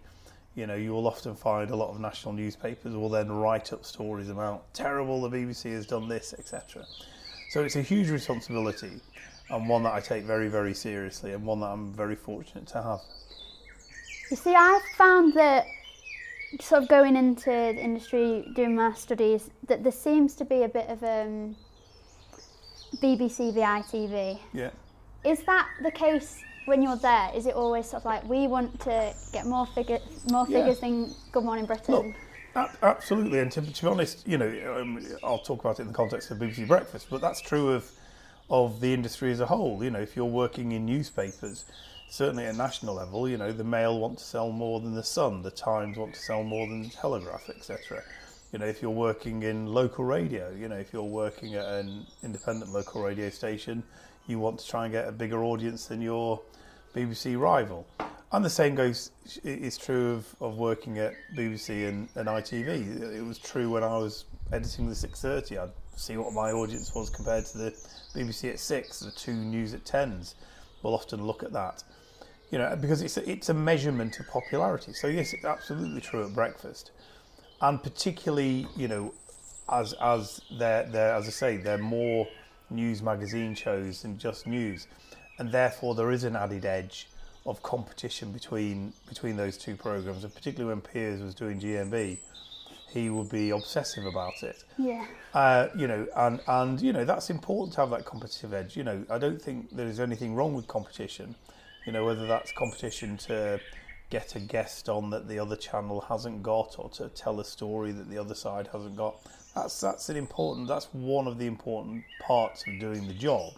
[0.55, 3.85] you know, you will often find a lot of national newspapers will then write up
[3.85, 6.85] stories about terrible the BBC has done this, etc.
[7.49, 9.01] So it's a huge responsibility
[9.49, 12.81] and one that I take very, very seriously and one that I'm very fortunate to
[12.81, 12.99] have.
[14.31, 15.65] You see, I found that
[16.61, 20.69] sort of going into the industry, doing my studies, that there seems to be a
[20.69, 21.55] bit of um,
[23.01, 24.39] BBC v ITV.
[24.53, 24.69] Yeah.
[25.25, 28.79] Is that the case when you're there, is it always sort of like we want
[28.81, 30.01] to get more figures,
[30.31, 30.89] more figures yeah.
[30.89, 31.93] than Good Morning Britain?
[32.55, 35.89] Look, absolutely, and to, to, be honest, you know, um, I'll talk about it in
[35.89, 37.89] the context of BBC Breakfast, but that's true of
[38.49, 39.83] of the industry as a whole.
[39.83, 41.65] You know, if you're working in newspapers,
[42.09, 45.41] certainly at national level, you know, the Mail want to sell more than the Sun,
[45.41, 48.03] the Times want to sell more than the Telegraph, etc.
[48.51, 52.05] You know, if you're working in local radio, you know, if you're working at an
[52.23, 53.83] independent local radio station,
[54.27, 56.41] you want to try and get a bigger audience than your
[56.95, 57.87] BBC rival.
[58.31, 59.11] And the same goes
[59.43, 63.15] is true of, of working at BBC and, and ITV.
[63.15, 65.57] It was true when I was editing the 6:30.
[65.57, 67.71] I'd see what my audience was compared to the
[68.13, 70.35] BBC at six, the two news at tens.
[70.81, 71.83] We'll often look at that,
[72.51, 74.93] you know, because it's a, it's a measurement of popularity.
[74.93, 76.91] So yes, it's absolutely true at breakfast,
[77.61, 79.13] and particularly you know,
[79.71, 82.27] as as they're, they're as I say, they're more
[82.69, 84.87] news magazine shows than just news
[85.37, 87.07] and therefore there is an added edge
[87.45, 92.17] of competition between between those two programs, and particularly when Piers was doing GMB,
[92.89, 94.63] he would be obsessive about it.
[94.77, 95.05] Yeah.
[95.33, 98.75] Uh, you know, and and you know that's important to have that competitive edge.
[98.75, 101.35] You know, I don't think there is anything wrong with competition.
[101.85, 103.59] You know, whether that's competition to
[104.09, 107.91] get a guest on that the other channel hasn't got, or to tell a story
[107.91, 109.17] that the other side hasn't got.
[109.55, 110.67] That's that's an important.
[110.67, 113.53] That's one of the important parts of doing the job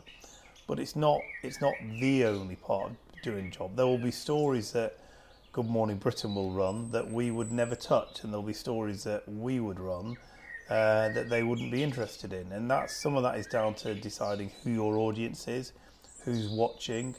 [0.67, 3.75] but it's not it's not the only part of doing the job.
[3.75, 4.99] There will be stories that
[5.53, 9.27] Good Morning Britain will run that we would never touch, and there'll be stories that
[9.27, 10.17] we would run
[10.69, 13.95] uh, that they wouldn't be interested in, and that's some of that is down to
[13.95, 15.71] deciding who your audience is,
[16.23, 17.15] who's watching,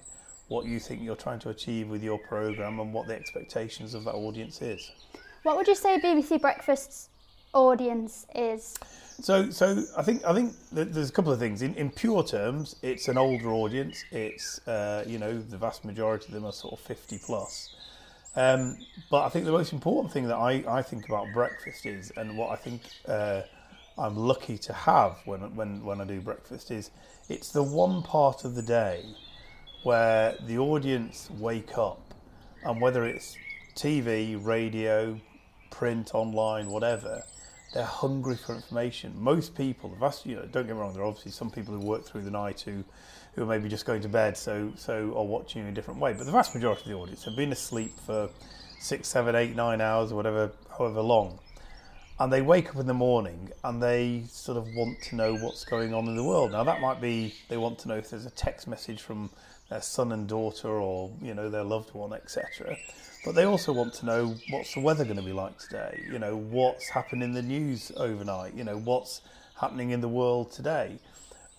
[0.49, 4.05] what you think you're trying to achieve with your program, and what the expectations of
[4.05, 4.93] that audience is.
[5.43, 7.09] What would you say BBC Breakfast's
[7.55, 8.75] audience is?
[9.21, 11.63] So, so I think I think there's a couple of things.
[11.63, 14.05] In, in pure terms, it's an older audience.
[14.13, 17.75] It's uh, you know the vast majority of them are sort of 50 plus.
[18.37, 18.77] Um,
[19.11, 22.39] but I think the most important thing that I, I think about breakfast is, and
[22.39, 23.43] what I think uh,
[23.97, 26.93] I'm lucky to have when when when I do breakfast is,
[27.29, 29.05] it's the one part of the day
[29.83, 32.15] where the audience wake up,
[32.65, 33.37] and whether it's
[33.75, 35.19] TV, radio,
[35.71, 37.25] print, online, whatever
[37.73, 39.13] they're hungry for information.
[39.17, 41.75] Most people, the vast, you know, don't get me wrong, there are obviously some people
[41.75, 42.85] who work through the night who,
[43.35, 46.13] who are maybe just going to bed, so so are watching in a different way.
[46.13, 48.31] But the vast majority of the audience have been asleep for
[48.81, 51.39] six, seven, eight, nine hours, or whatever, however long,
[52.19, 55.65] and they wake up in the morning and they sort of want to know what's
[55.65, 56.53] going on in the world.
[56.53, 59.31] Now that might be they want to know if there's a text message from
[59.69, 62.77] their son and daughter, or you know their loved one, etc
[63.29, 66.03] but they also want to know what's the weather going to be like today.
[66.11, 68.55] You know, what's happened in the news overnight.
[68.55, 69.21] You know, what's
[69.61, 70.99] happening in the world today.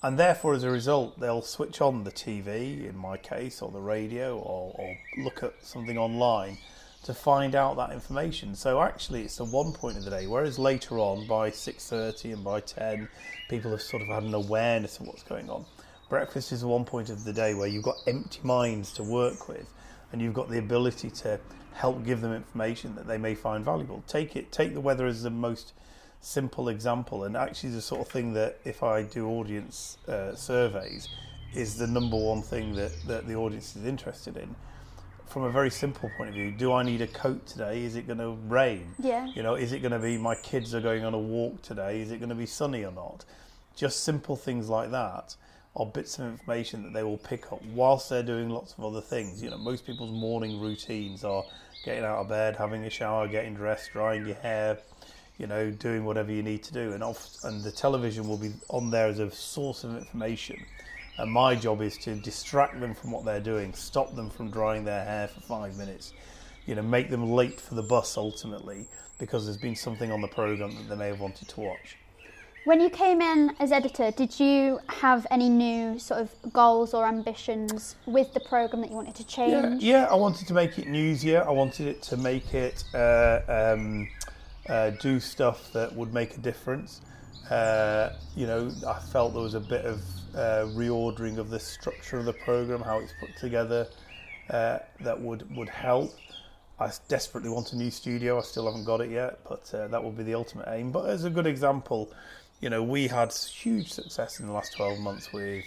[0.02, 3.82] And therefore, as a result, they'll switch on the TV, in my case, or the
[3.82, 6.58] radio, or, or look at something online
[7.04, 8.56] to find out that information.
[8.56, 10.26] So actually, it's the one point of the day.
[10.26, 13.08] Whereas later on, by six thirty and by ten,
[13.48, 15.66] people have sort of had an awareness of what's going on.
[16.10, 19.48] Breakfast is the one point of the day where you've got empty minds to work
[19.48, 19.72] with,
[20.12, 21.40] and you've got the ability to
[21.80, 24.04] help give them information that they may find valuable.
[24.08, 24.52] Take it.
[24.52, 25.74] Take the weather as the most
[26.22, 31.10] simple example, and actually the sort of thing that if I do audience uh, surveys,
[31.54, 34.56] is the number one thing that, that the audience is interested in
[35.30, 37.84] from a very simple point of view, do I need a coat today?
[37.84, 38.96] Is it going to rain?
[38.98, 39.28] Yeah.
[39.28, 42.02] You know, is it going to be my kids are going on a walk today?
[42.02, 43.26] Is it going to be sunny or not?
[43.76, 45.36] Just simple things like that
[45.76, 49.02] are bits of information that they will pick up whilst they're doing lots of other
[49.02, 49.42] things.
[49.42, 51.44] You know, most people's morning routines are
[51.84, 54.80] getting out of bed, having a shower, getting dressed, drying your hair,
[55.38, 56.94] you know, doing whatever you need to do.
[56.94, 60.64] And off, and the television will be on there as a source of information
[61.20, 64.86] and my job is to distract them from what they're doing, stop them from drying
[64.86, 66.14] their hair for five minutes,
[66.66, 68.86] you know, make them late for the bus ultimately
[69.18, 71.98] because there's been something on the program that they may have wanted to watch.
[72.66, 77.06] When you came in as editor, did you have any new sort of goals or
[77.06, 79.82] ambitions with the program that you wanted to change?
[79.82, 81.46] Yeah, yeah I wanted to make it newsier.
[81.46, 84.10] I wanted it to make it uh, um,
[84.68, 87.02] uh, do stuff that would make a difference.
[87.50, 90.02] Uh, you know, I felt there was a bit of
[90.36, 93.88] uh, reordering of the structure of the program, how it's put together,
[94.50, 96.12] uh, that would would help.
[96.80, 98.40] I desperately want a new studio.
[98.40, 100.92] I still haven't got it yet, but uh, that would be the ultimate aim.
[100.92, 102.12] But as a good example,
[102.60, 105.66] you know, we had huge success in the last 12 months with.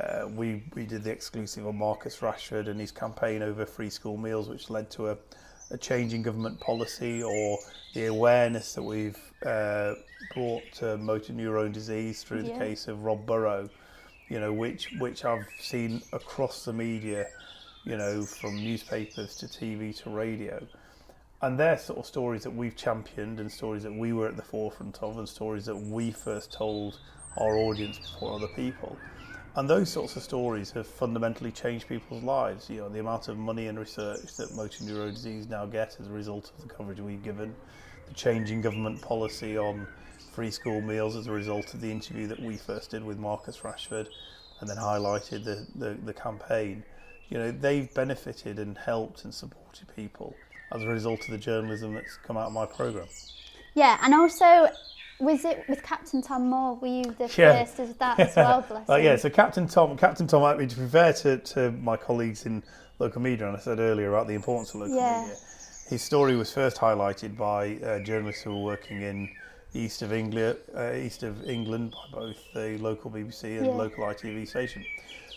[0.00, 4.16] Uh, we we did the exclusive on Marcus Rashford and his campaign over free school
[4.16, 5.16] meals, which led to a,
[5.70, 7.58] a change in government policy, or
[7.94, 9.94] the awareness that we've uh,
[10.34, 12.52] brought to motor neurone disease through yeah.
[12.52, 13.68] the case of Rob Burrow,
[14.28, 17.26] you know, which which I've seen across the media,
[17.84, 20.64] you know, from newspapers to TV to radio.
[21.42, 24.42] And they're sort of stories that we've championed and stories that we were at the
[24.42, 27.00] forefront of and stories that we first told
[27.36, 28.96] our audience before other people.
[29.56, 32.70] And those sorts of stories have fundamentally changed people's lives.
[32.70, 36.06] You know, the amount of money and research that motor neurone disease now get as
[36.06, 37.54] a result of the coverage we've given,
[38.06, 39.86] the change in government policy on
[40.32, 43.58] free school meals as a result of the interview that we first did with Marcus
[43.58, 44.06] Rashford
[44.60, 46.84] and then highlighted the, the, the campaign.
[47.30, 50.36] You know, they've benefited and helped and supported people
[50.74, 53.08] as a result of the journalism that's come out of my programme.
[53.74, 54.68] Yeah, and also
[55.20, 56.74] was it with Captain Tom Moore?
[56.76, 57.64] Were you the yeah.
[57.64, 58.62] first of that as well?
[58.68, 61.70] Bless uh, yeah, so Captain Tom, Captain Tom, I mean, to be fair to, to
[61.72, 62.62] my colleagues in
[62.98, 65.20] local media, and I said earlier about the importance of local yeah.
[65.20, 65.36] media,
[65.88, 69.30] his story was first highlighted by uh, journalists who were working in
[69.74, 73.72] east of England, uh, east of England by both the local BBC and yeah.
[73.72, 74.84] local ITV station.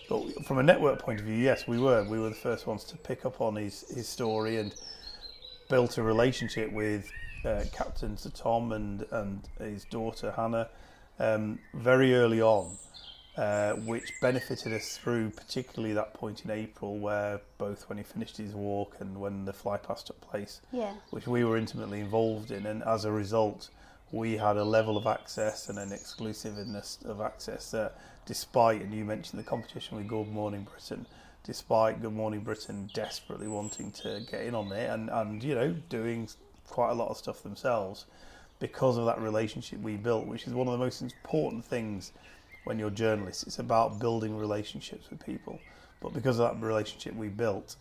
[0.10, 2.04] But from a network point of view, yes, we were.
[2.04, 4.74] We were the first ones to pick up on his, his story and
[5.68, 7.12] built a relationship with
[7.46, 10.70] uh, Captain Sir Tom and, and his daughter Hannah
[11.20, 12.78] um, very early on,
[13.38, 18.38] uh, which benefited us through particularly that point in April where both when he finished
[18.38, 20.94] his walk and when the fly past took place, yeah.
[21.12, 22.66] which we were intimately involved in.
[22.66, 23.70] And as a result,
[24.12, 29.04] we had a level of access and an exclusiveness of access that, despite, and you
[29.04, 31.06] mentioned the competition with Good Morning Britain,
[31.46, 35.74] despite Good Morning Britain desperately wanting to get in on it and, and you know,
[35.90, 36.28] doing
[36.68, 38.06] quite a lot of stuff themselves
[38.60, 42.12] because of that relationship we built, which is one of the most important things
[42.64, 43.44] when you're journalists.
[43.44, 45.60] It's about building relationships with people.
[46.02, 47.76] But because of that relationship we built,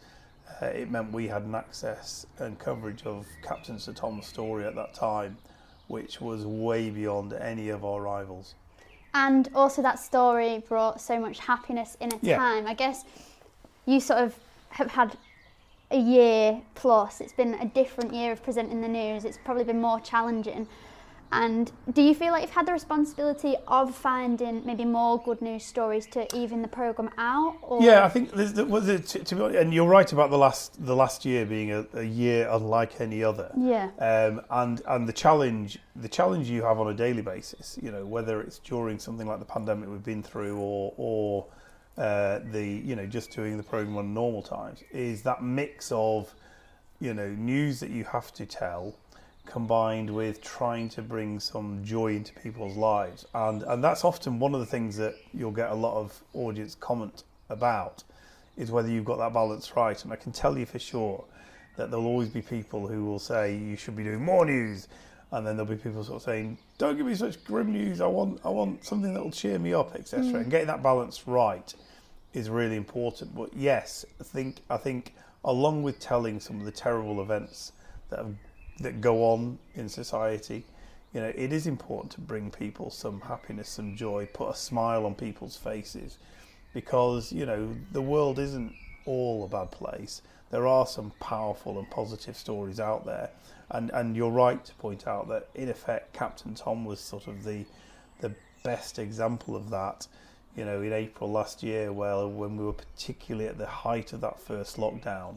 [0.61, 4.75] uh, it meant we had an access and coverage of Captain Sir Tom's story at
[4.75, 5.39] that time
[5.89, 8.55] which was way beyond any of our rivals.
[9.13, 12.37] And also, that story brought so much happiness in a yeah.
[12.37, 12.67] time.
[12.67, 13.05] I guess
[13.87, 14.35] you sort of
[14.71, 15.17] have had
[15.91, 17.21] a year plus.
[17.21, 19.25] It's been a different year of presenting the news.
[19.25, 20.67] It's probably been more challenging.
[21.33, 25.65] And do you feel like you've had the responsibility of finding maybe more good news
[25.65, 27.57] stories to even the program out?
[27.61, 27.83] Or?
[27.83, 31.25] Yeah, I think there's, to, to be, and you're right about the last the last
[31.25, 33.51] year being a, a year unlike any other.
[33.59, 33.91] Yeah.
[33.99, 38.07] Um, and and the challenge the challenge you have on a daily basis, you know,
[38.07, 41.47] whether it's during something like the pandemic we've been through or or
[41.97, 46.35] uh, the you know just doing the program on normal times, is that mix of
[47.01, 48.95] you know news that you have to tell
[49.47, 53.27] combined with trying to bring some joy into people's lives.
[53.35, 56.75] And, and that's often one of the things that you'll get a lot of audience
[56.75, 58.03] comment about
[58.57, 60.03] is whether you've got that balance right.
[60.03, 61.25] And I can tell you for sure
[61.77, 64.89] that there'll always be people who will say you should be doing more news.
[65.35, 68.01] And then there'll be people sort of saying, "Don't give me such grim news.
[68.01, 70.35] I want, I want something that will cheer me up, etc." Mm.
[70.37, 71.75] And getting that balance right
[72.33, 73.35] is really important.
[73.35, 75.15] But yes, I think, I think
[75.45, 77.73] along with telling some of the terrible events
[78.11, 78.35] that have,
[78.81, 80.65] that go on in society,
[81.13, 85.05] you know, it is important to bring people some happiness, some joy, put a smile
[85.05, 86.19] on people's faces,
[86.73, 88.73] because you know the world isn't
[89.05, 90.23] all a bad place.
[90.51, 93.31] There are some powerful and positive stories out there,
[93.71, 97.45] and and you're right to point out that in effect, Captain Tom was sort of
[97.45, 97.65] the
[98.21, 100.07] the best example of that.
[100.57, 104.21] You know, in April last year, well, when we were particularly at the height of
[104.21, 105.37] that first lockdown,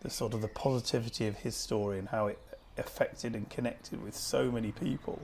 [0.00, 2.38] the sort of the positivity of his story and how it
[2.76, 5.20] affected and connected with so many people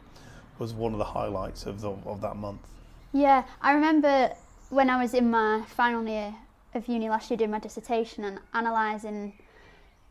[0.58, 2.60] was one of the highlights of the, of that month.
[3.12, 4.32] Yeah, I remember
[4.70, 6.34] when I was in my final year
[6.74, 9.34] of uni last year doing my dissertation and analysing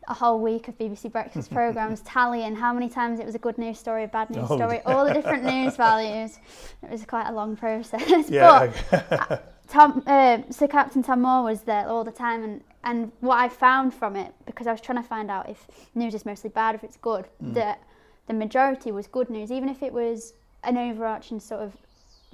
[0.08, 3.58] a whole week of BBC Breakfast programmes, tallying how many times it was a good
[3.58, 4.92] news story, a bad news oh, story, yeah.
[4.92, 6.38] all the different news values.
[6.82, 8.28] It was quite a long process.
[8.28, 8.72] Yeah.
[8.90, 13.38] But Tom, uh, Sir Captain Tom Moore was there all the time, and, and what
[13.38, 16.50] I found from it, because I was trying to find out if news is mostly
[16.50, 17.54] bad, if it's good, mm.
[17.54, 17.80] that
[18.26, 20.34] the majority was good news, even if it was
[20.64, 21.72] an overarching sort of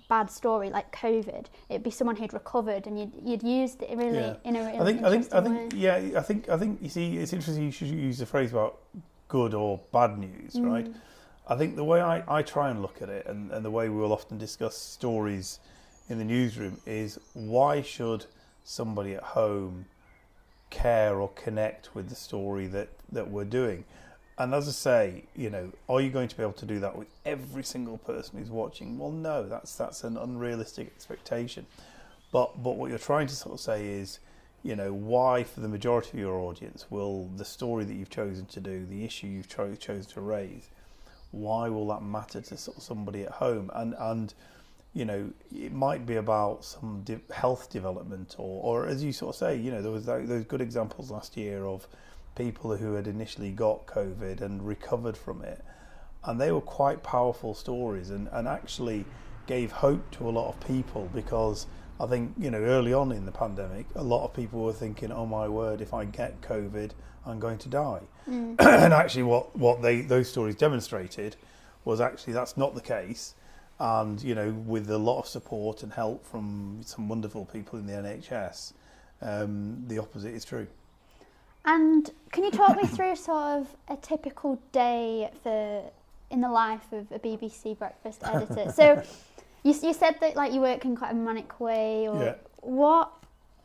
[0.09, 4.19] bad story like COVID, it'd be someone who'd recovered and you'd, you'd used it really
[4.19, 4.37] yeah.
[4.45, 5.79] in a really I think, I think, I think, way.
[5.79, 8.79] yeah, I think, I think, you see, it's interesting you should use the phrase about
[9.29, 10.67] good or bad news, mm.
[10.67, 10.93] right?
[11.47, 13.89] I think the way I, I try and look at it and, and the way
[13.89, 15.61] we will often discuss stories
[16.09, 18.25] in the newsroom is why should
[18.65, 19.87] somebody at home
[20.71, 23.85] care or connect with the story that, that we're doing?
[24.39, 26.97] And as I say, you know, are you going to be able to do that
[26.97, 28.97] with every single person who's watching?
[28.97, 31.67] Well, no, that's that's an unrealistic expectation.
[32.31, 34.21] But but what you're trying to sort of say is,
[34.63, 38.47] you know, why for the majority of your audience will the story that you've chosen
[38.47, 40.71] to do, the issue you've cho- chosen to raise,
[41.33, 43.73] why will that matter to sort of somebody at home?
[43.75, 44.35] And and
[44.95, 49.35] you know, it might be about some de- health development, or or as you sort
[49.35, 51.89] of say, you know, there was those good examples last year of
[52.39, 55.63] people who had initially got COVID and recovered from it.
[56.25, 59.05] And they were quite powerful stories and, and actually
[59.47, 61.67] gave hope to a lot of people because
[62.01, 65.11] I think, you know, early on in the pandemic, a lot of people were thinking,
[65.11, 66.93] oh my word, if I get COVID,
[67.27, 68.03] I'm going to die.
[68.29, 68.57] Mm.
[68.61, 71.37] and actually, what, what they those stories demonstrated
[71.85, 73.35] was actually that's not the case.
[73.81, 77.87] And, you know, with a lot of support and help from some wonderful people in
[77.87, 78.73] the NHS,
[79.23, 80.67] um, the opposite is true.
[81.69, 85.83] And can you talk me through sort of a typical day for
[86.31, 88.73] in the life of a BBC breakfast editor?
[88.73, 89.03] so
[89.63, 92.35] you, you said that like you work in quite a manic way, or yeah.
[92.63, 93.13] what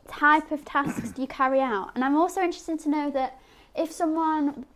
[0.06, 1.92] type of tasks do you carry out?
[1.94, 3.40] And I'm also interested to know that
[3.74, 4.66] if someone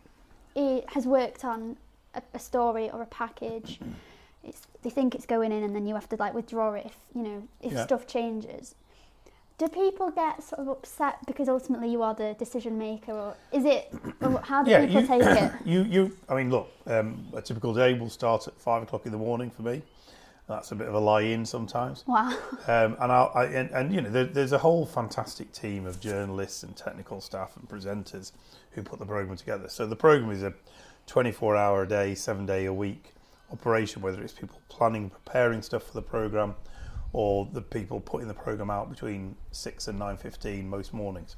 [0.87, 1.77] has worked on
[2.15, 3.79] a, a story or a package,
[4.81, 7.21] they think it's going in, and then you have to like withdraw it if you
[7.21, 7.85] know if yeah.
[7.85, 8.73] stuff changes
[9.59, 13.65] do people get sort of upset because ultimately you are the decision maker, or is
[13.65, 13.93] it?
[14.21, 15.51] Or how do yeah, people you, take it?
[15.65, 16.17] You, you.
[16.29, 19.51] I mean, look, um, a typical day will start at five o'clock in the morning
[19.51, 19.83] for me.
[20.47, 22.03] That's a bit of a lie-in sometimes.
[22.07, 22.35] Wow.
[22.67, 26.63] Um, and, I, and, and, you know, there, there's a whole fantastic team of journalists
[26.63, 28.31] and technical staff and presenters
[28.71, 29.67] who put the program together.
[29.67, 30.51] So the program is a
[31.05, 33.13] 24-hour a day, seven-day a week
[33.51, 34.01] operation.
[34.01, 36.55] Whether it's people planning, preparing stuff for the program
[37.13, 41.35] or the people putting the program out between 6 and 9.15 most mornings.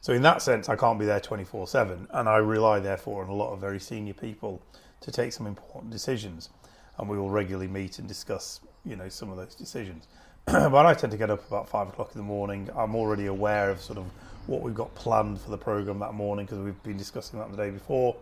[0.00, 3.34] So in that sense, I can't be there 24/7, and I rely therefore on a
[3.34, 4.62] lot of very senior people
[5.00, 6.50] to take some important decisions,
[6.98, 10.06] and we will regularly meet and discuss, you know, some of those decisions.
[10.46, 12.70] but I tend to get up about five o'clock in the morning.
[12.76, 14.06] I'm already aware of sort of
[14.46, 17.56] what we've got planned for the program that morning because we've been discussing that the
[17.56, 18.14] day before,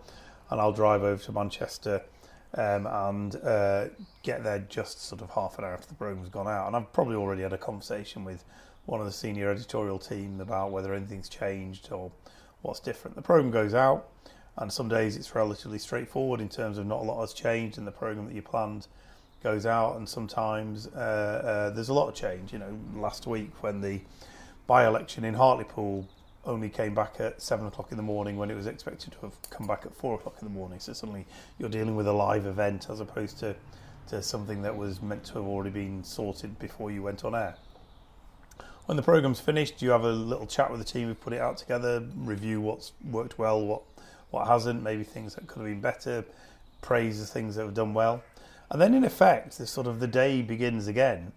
[0.50, 2.00] and I'll drive over to Manchester
[2.54, 3.86] um, and uh,
[4.22, 6.66] get there just sort of half an hour after the program's gone out.
[6.66, 8.44] And I've probably already had a conversation with
[8.86, 12.12] one of the senior editorial team about whether anything's changed or
[12.62, 13.16] what's different.
[13.16, 14.08] The program goes out,
[14.58, 17.86] and some days it's relatively straightforward in terms of not a lot has changed, and
[17.86, 18.86] the program that you planned
[19.42, 19.96] goes out.
[19.96, 22.52] And sometimes uh, uh, there's a lot of change.
[22.52, 24.00] You know, last week when the
[24.66, 26.06] by-election in Hartlepool
[26.46, 29.50] only came back at seven o'clock in the morning when it was expected to have
[29.50, 30.78] come back at four o'clock in the morning.
[30.80, 31.26] So suddenly
[31.58, 33.54] you're dealing with a live event as opposed to,
[34.08, 37.56] to something that was meant to have already been sorted before you went on air.
[38.86, 41.40] When the program's finished, you have a little chat with the team who put it
[41.40, 43.82] out together, review what's worked well, what
[44.30, 46.24] what hasn't, maybe things that could have been better,
[46.82, 48.20] praise the things that have done well.
[48.68, 51.32] And then in effect, the sort of the day begins again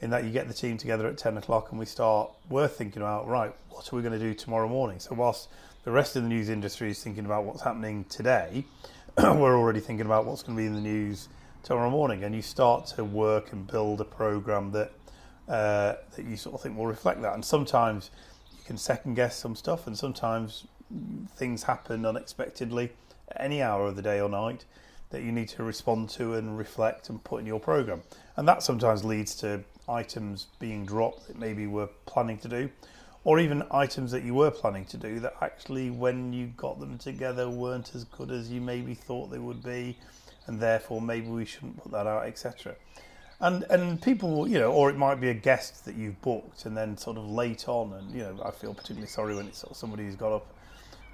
[0.00, 3.02] in that you get the team together at 10 o'clock and we start, we're thinking
[3.02, 4.98] about, right, what are we going to do tomorrow morning?
[4.98, 5.48] So, whilst
[5.84, 8.64] the rest of the news industry is thinking about what's happening today,
[9.18, 11.28] we're already thinking about what's going to be in the news
[11.62, 12.24] tomorrow morning.
[12.24, 14.92] And you start to work and build a program that,
[15.48, 17.34] uh, that you sort of think will reflect that.
[17.34, 18.10] And sometimes
[18.56, 20.66] you can second guess some stuff, and sometimes
[21.36, 22.90] things happen unexpectedly
[23.28, 24.64] at any hour of the day or night
[25.10, 28.02] that you need to respond to and reflect and put in your program.
[28.36, 32.70] And that sometimes leads to items being dropped that maybe we were planning to do,
[33.24, 36.96] or even items that you were planning to do that actually, when you got them
[36.96, 39.98] together, weren't as good as you maybe thought they would be,
[40.46, 42.74] and therefore maybe we shouldn't put that out, etc.
[43.40, 46.76] And and people, you know, or it might be a guest that you've booked, and
[46.76, 49.72] then sort of late on, and you know, I feel particularly sorry when it's sort
[49.72, 50.46] of somebody who's got up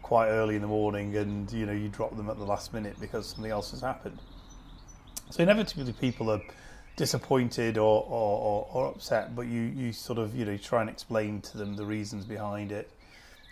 [0.02, 2.96] quite early in the morning, and you know, you drop them at the last minute
[3.00, 4.18] because something else has happened.
[5.30, 6.40] So inevitably, people are
[6.96, 11.40] disappointed or, or, or, upset, but you, you sort of you know try and explain
[11.42, 12.90] to them the reasons behind it,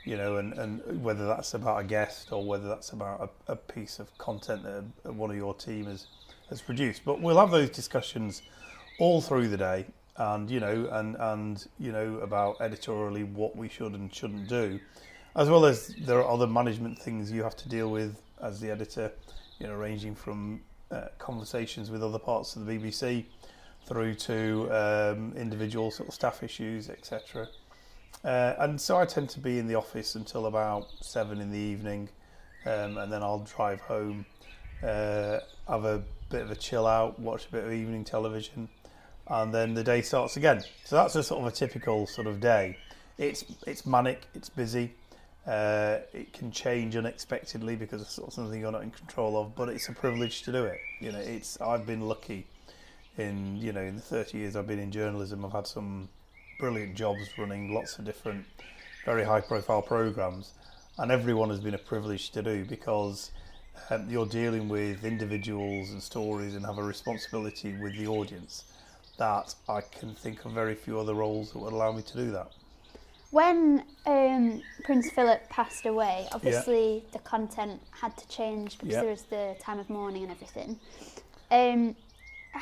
[0.04, 3.56] you know, and, and whether that's about a guest or whether that's about a, a
[3.56, 6.06] piece of content that one of your team has
[6.48, 7.02] has produced.
[7.04, 8.42] But we'll have those discussions
[8.98, 9.86] all through the day,
[10.16, 14.80] and you know, and and you know about editorially what we should and shouldn't do,
[15.36, 18.70] as well as there are other management things you have to deal with as the
[18.70, 19.12] editor,
[19.58, 23.24] you know, ranging from uh, conversations with other parts of the BBC
[23.86, 27.48] through to um, individual sort of staff issues, etc.
[28.24, 31.58] Uh, and so I tend to be in the office until about seven in the
[31.58, 32.08] evening,
[32.64, 34.24] um, and then I'll drive home,
[34.82, 38.68] uh, have a bit of a chill out, watch a bit of evening television,
[39.26, 40.62] and then the day starts again.
[40.84, 42.78] So that's a sort of a typical sort of day.
[43.18, 44.94] It's it's manic, it's busy,
[45.46, 49.54] uh, it can change unexpectedly because of sort of something you're not in control of,
[49.54, 50.78] but it's a privilege to do it.
[51.00, 52.46] You know, it's I've been lucky
[53.18, 55.44] in you know in the 30 years I've been in journalism.
[55.44, 56.08] I've had some
[56.58, 58.44] brilliant jobs running lots of different,
[59.04, 60.52] very high-profile programs,
[60.98, 63.32] and everyone has been a privilege to do because
[63.90, 68.64] um, you're dealing with individuals and stories and have a responsibility with the audience
[69.18, 72.30] that I can think of very few other roles that would allow me to do
[72.32, 72.50] that.
[73.30, 77.10] When um, Prince Philip passed away, obviously yeah.
[77.12, 79.00] the content had to change because yeah.
[79.00, 80.78] there was the time of mourning and everything.
[81.50, 81.96] Um,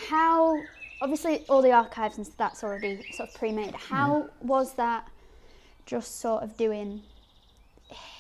[0.09, 0.61] how,
[1.01, 3.75] obviously, all the archives and that's already sort of pre-made.
[3.75, 4.29] How mm.
[4.43, 5.09] was that?
[5.85, 7.03] Just sort of doing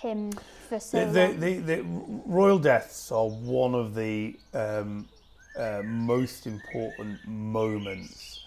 [0.01, 0.33] him
[0.69, 1.41] for so the, long.
[1.41, 1.83] The, the, the
[2.27, 5.09] royal deaths are one of the um,
[5.57, 8.45] uh, most important moments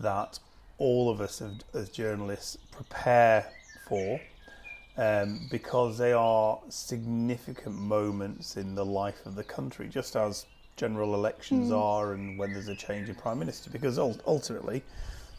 [0.00, 0.38] that
[0.78, 1.42] all of us
[1.74, 3.46] as journalists prepare
[3.88, 4.20] for
[4.98, 10.46] um, because they are significant moments in the life of the country, just as
[10.76, 11.78] general elections mm.
[11.78, 13.70] are and when there's a change in prime minister.
[13.70, 14.82] Because ultimately,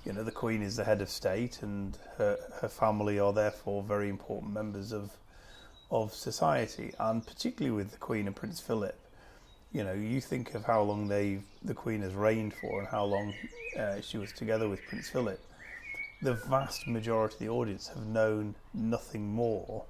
[0.05, 3.83] you know, the Queen is the head of state, and her her family are therefore
[3.83, 5.11] very important members of
[5.89, 8.97] of society, and particularly with the Queen and Prince Philip.
[9.73, 13.05] You know, you think of how long they the Queen has reigned for, and how
[13.05, 13.33] long
[13.77, 15.39] uh, she was together with Prince Philip
[16.21, 19.85] the vast majority of the audience have known nothing more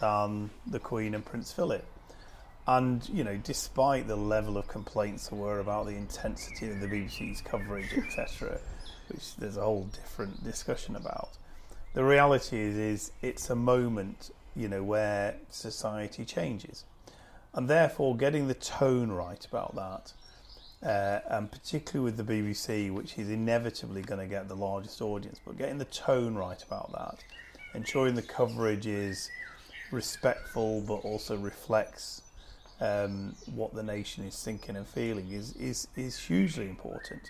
[0.00, 1.84] than the Queen and Prince Philip.
[2.68, 6.86] And, you know, despite the level of complaints there were about the intensity of the
[6.86, 8.60] BBC's coverage, etc.,
[9.08, 11.30] which there's a whole different discussion about,
[11.94, 16.84] the reality is, is it's a moment, you know, where society changes.
[17.54, 20.12] And therefore, getting the tone right about that
[20.82, 25.40] uh, and particularly with the BBC, which is inevitably going to get the largest audience,
[25.44, 27.24] but getting the tone right about that,
[27.74, 29.30] ensuring the coverage is
[29.90, 32.22] respectful but also reflects
[32.80, 37.22] um, what the nation is thinking and feeling is, is, is hugely important.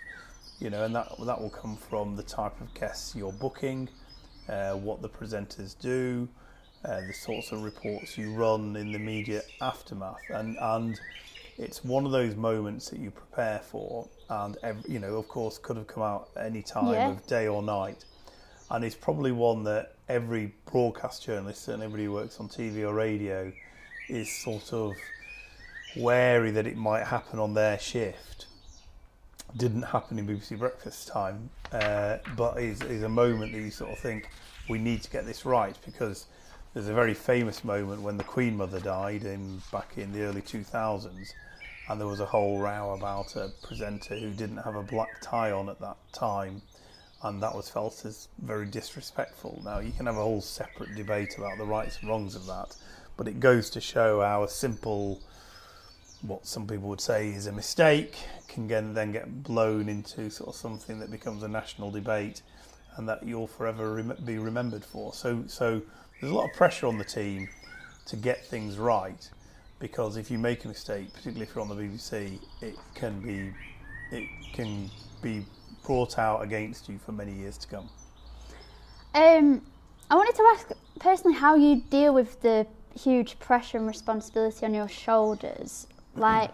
[0.59, 3.87] You know, and that that will come from the type of guests you're booking,
[4.49, 6.27] uh, what the presenters do,
[6.83, 10.99] uh, the sorts of reports you run in the media aftermath, and and
[11.57, 15.57] it's one of those moments that you prepare for, and every, you know, of course,
[15.57, 17.09] could have come out any time yeah.
[17.09, 18.03] of day or night,
[18.69, 22.93] and it's probably one that every broadcast journalist and everybody who works on TV or
[22.93, 23.51] radio
[24.09, 24.93] is sort of
[25.95, 28.47] wary that it might happen on their shift.
[29.57, 33.91] Didn't happen in BBC Breakfast time, uh, but is is a moment that you sort
[33.91, 34.29] of think
[34.69, 36.27] we need to get this right because
[36.73, 40.41] there's a very famous moment when the Queen Mother died in back in the early
[40.41, 41.33] 2000s
[41.89, 45.51] and there was a whole row about a presenter who didn't have a black tie
[45.51, 46.61] on at that time,
[47.23, 49.59] and that was felt as very disrespectful.
[49.65, 52.75] Now, you can have a whole separate debate about the rights and wrongs of that,
[53.17, 55.19] but it goes to show how a simple,
[56.21, 58.15] what some people would say is a mistake,
[58.47, 62.41] can then get blown into sort of something that becomes a national debate,
[62.97, 65.13] and that you'll forever rem- be remembered for.
[65.13, 65.81] So, so
[66.19, 67.47] there's a lot of pressure on the team
[68.07, 69.29] to get things right
[69.79, 73.53] because if you make a mistake, particularly if you're on the BBC, it can be
[74.11, 74.89] it can
[75.21, 75.45] be
[75.85, 77.89] brought out against you for many years to come.
[79.13, 79.61] Um,
[80.09, 82.67] I wanted to ask personally how you deal with the
[82.99, 85.87] huge pressure and responsibility on your shoulders.
[86.15, 86.51] Like,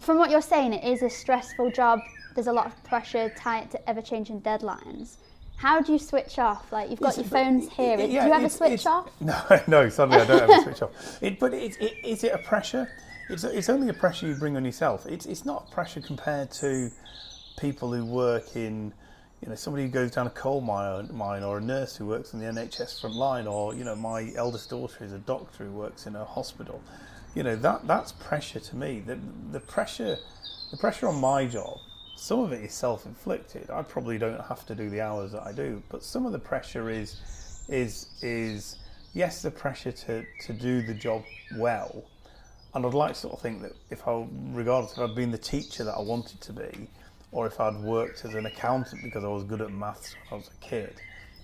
[0.00, 2.00] from what you're saying, it is a stressful job.
[2.34, 5.16] There's a lot of pressure tied to ever changing deadlines.
[5.56, 6.70] How do you switch off?
[6.70, 7.98] Like, you've got It's- your phones here.
[7.98, 9.08] yeah, do you ever switch off?
[9.20, 11.18] No, no, Suddenly I don't ever switch off.
[11.22, 12.90] It, but it, it, is it a pressure?
[13.30, 15.06] It's, it's only a pressure you bring on yourself.
[15.06, 16.90] It's, it's not pressure compared to
[17.58, 18.92] people who work in,
[19.42, 22.34] you know, somebody who goes down a coal mine, mine or a nurse who works
[22.34, 25.70] in the NHS front line, or you know, my eldest daughter is a doctor who
[25.72, 26.82] works in a hospital.
[27.36, 29.02] You know, that that's pressure to me.
[29.06, 29.18] The
[29.52, 30.16] the pressure,
[30.70, 31.78] the pressure on my job.
[32.16, 33.68] Some of it is self-inflicted.
[33.68, 36.38] I probably don't have to do the hours that I do, but some of the
[36.38, 37.20] pressure is
[37.68, 38.76] is is
[39.12, 41.24] yes, the pressure to to do the job
[41.58, 42.04] well.
[42.74, 45.38] And I'd like to sort of think that if I, regardless if I'd been the
[45.38, 46.88] teacher that I wanted to be,
[47.32, 50.42] or if I'd worked as an accountant because I was good at maths when I
[50.42, 50.94] was a kid,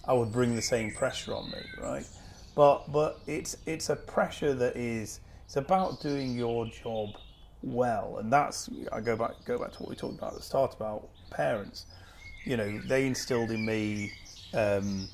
[0.09, 2.07] I would bring the same pressure on me, right?
[2.55, 5.21] But but it's it's a pressure that is
[5.53, 7.11] it's about doing your job
[7.61, 10.43] well, and that's I go back go back to what we talked about at the
[10.43, 11.85] start about parents.
[12.47, 14.13] You know, they instilled in me.
[14.55, 15.09] Um,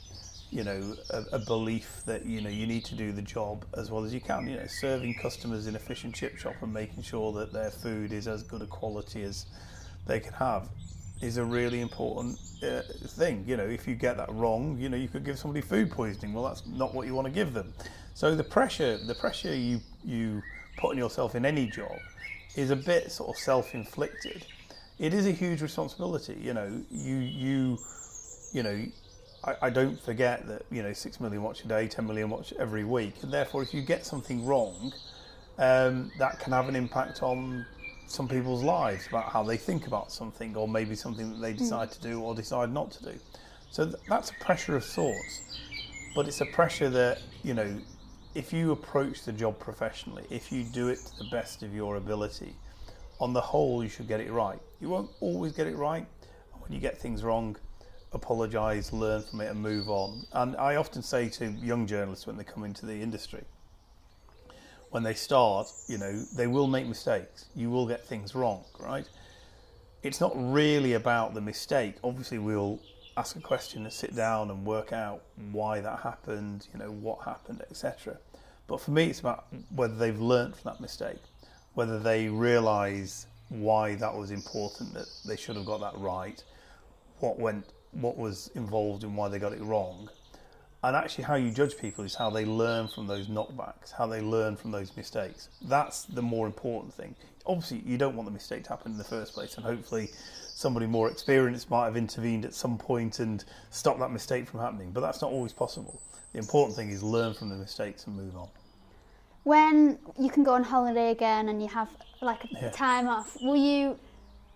[0.50, 3.90] you know, a, a belief that you know you need to do the job as
[3.90, 4.48] well as you can.
[4.48, 7.72] You know, serving customers in a fish and chip shop and making sure that their
[7.72, 9.46] food is as good a quality as
[10.06, 10.68] they can have
[11.20, 13.42] is a really important uh, thing.
[13.44, 16.32] You know, if you get that wrong, you know, you could give somebody food poisoning.
[16.32, 17.74] Well, that's not what you want to give them.
[18.18, 20.42] So the pressure, the pressure you you
[20.76, 21.96] put on yourself in any job
[22.56, 24.44] is a bit sort of self-inflicted.
[24.98, 26.36] It is a huge responsibility.
[26.42, 27.78] You know, you you
[28.52, 28.86] you know.
[29.44, 32.52] I, I don't forget that you know six million watch a day, ten million watch
[32.58, 34.92] every week, and therefore, if you get something wrong,
[35.60, 37.64] um, that can have an impact on
[38.08, 41.92] some people's lives about how they think about something, or maybe something that they decide
[41.92, 43.14] to do or decide not to do.
[43.70, 45.60] So th- that's a pressure of sorts,
[46.16, 47.78] but it's a pressure that you know,
[48.38, 51.96] if you approach the job professionally, if you do it to the best of your
[51.96, 52.54] ability,
[53.18, 54.60] on the whole, you should get it right.
[54.80, 56.06] You won't always get it right.
[56.52, 57.56] When you get things wrong,
[58.12, 60.24] apologise, learn from it, and move on.
[60.32, 63.42] And I often say to young journalists when they come into the industry,
[64.90, 67.46] when they start, you know, they will make mistakes.
[67.56, 69.08] You will get things wrong, right?
[70.04, 71.96] It's not really about the mistake.
[72.04, 72.78] Obviously, we'll
[73.16, 77.24] ask a question and sit down and work out why that happened, you know, what
[77.24, 78.16] happened, etc.
[78.68, 81.18] But for me, it's about whether they've learnt from that mistake,
[81.74, 86.42] whether they realise why that was important, that they should have got that right,
[87.18, 90.10] what went, what was involved in why they got it wrong,
[90.84, 94.20] and actually how you judge people is how they learn from those knockbacks, how they
[94.20, 95.48] learn from those mistakes.
[95.62, 97.16] That's the more important thing.
[97.46, 100.10] Obviously, you don't want the mistake to happen in the first place, and hopefully,
[100.46, 104.90] somebody more experienced might have intervened at some point and stopped that mistake from happening.
[104.90, 106.00] But that's not always possible.
[106.32, 108.48] The important thing is learn from the mistakes and move on.
[109.44, 111.88] When you can go on holiday again and you have
[112.20, 112.70] like a Yeah.
[112.70, 113.98] time off, will you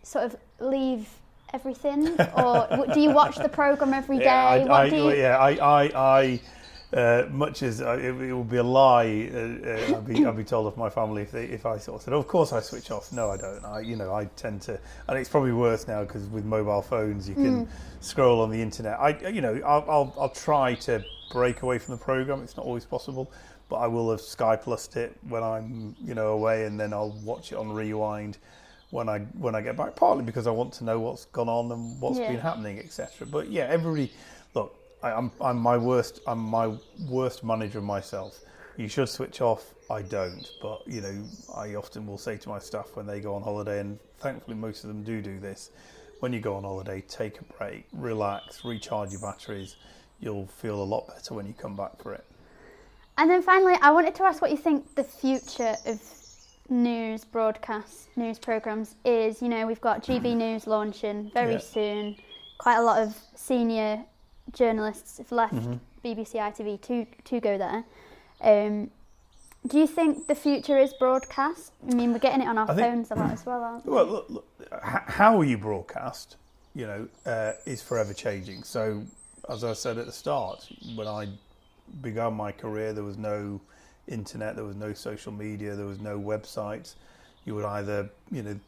[0.03, 1.09] sort of leave
[1.55, 4.24] everything, or do you watch the program every day?
[4.24, 5.12] Yeah, I, I, do you?
[5.12, 6.41] yeah, I, I, I
[6.93, 10.37] uh, much as I, it, it would be a lie, uh, uh, I'd, be, I'd
[10.37, 12.53] be told of my family if they, if I sort of said, oh, "Of course
[12.53, 13.64] I switch off." No, I don't.
[13.64, 14.78] I, you know, I tend to,
[15.09, 17.66] and it's probably worse now because with mobile phones you can
[18.01, 19.01] scroll on the internet.
[19.01, 22.43] I, you know, I'll, I'll, I'll try to break away from the program.
[22.43, 23.30] It's not always possible,
[23.72, 27.18] but I will have Sky Plused it when I'm, you know, away, and then I'll
[27.24, 28.36] watch it on rewind
[28.90, 29.96] when I when I get back.
[29.96, 32.32] Partly because I want to know what's gone on and what's Yeah.
[32.32, 33.26] been happening, etc.
[33.26, 34.12] But yeah, everybody,
[34.52, 36.76] look, I, I'm I'm my worst I'm my
[37.08, 38.40] worst manager of myself.
[38.76, 39.72] You should switch off.
[39.90, 41.24] I don't, but you know,
[41.56, 44.84] I often will say to my staff when they go on holiday, and thankfully most
[44.84, 45.70] of them do do this.
[46.20, 49.76] When you go on holiday, take a break, relax, recharge your batteries.
[50.20, 52.24] You'll feel a lot better when you come back for it.
[53.22, 56.02] And then finally, I wanted to ask what you think the future of
[56.68, 59.40] news broadcasts, news programs is.
[59.40, 61.58] You know, we've got GB News launching very Yeah.
[61.58, 62.16] soon.
[62.58, 64.02] Quite a lot of senior
[64.52, 65.54] journalists have left
[66.04, 67.84] BBC ITV to to go there.
[68.40, 68.90] Um,
[69.68, 71.70] do you think the future is broadcast?
[71.88, 73.86] I mean, we're getting it on our I think- phones a lot as well, aren't
[73.86, 73.92] we?
[73.92, 74.46] Well, look, look,
[74.82, 76.38] how you broadcast,
[76.74, 78.64] you know, uh, is forever changing.
[78.64, 79.04] So,
[79.48, 81.28] as I said at the start, when I
[82.01, 83.61] began my career, there was no
[84.09, 86.95] internet, there was no social media, there was no websites.
[87.45, 88.59] You would either, you know,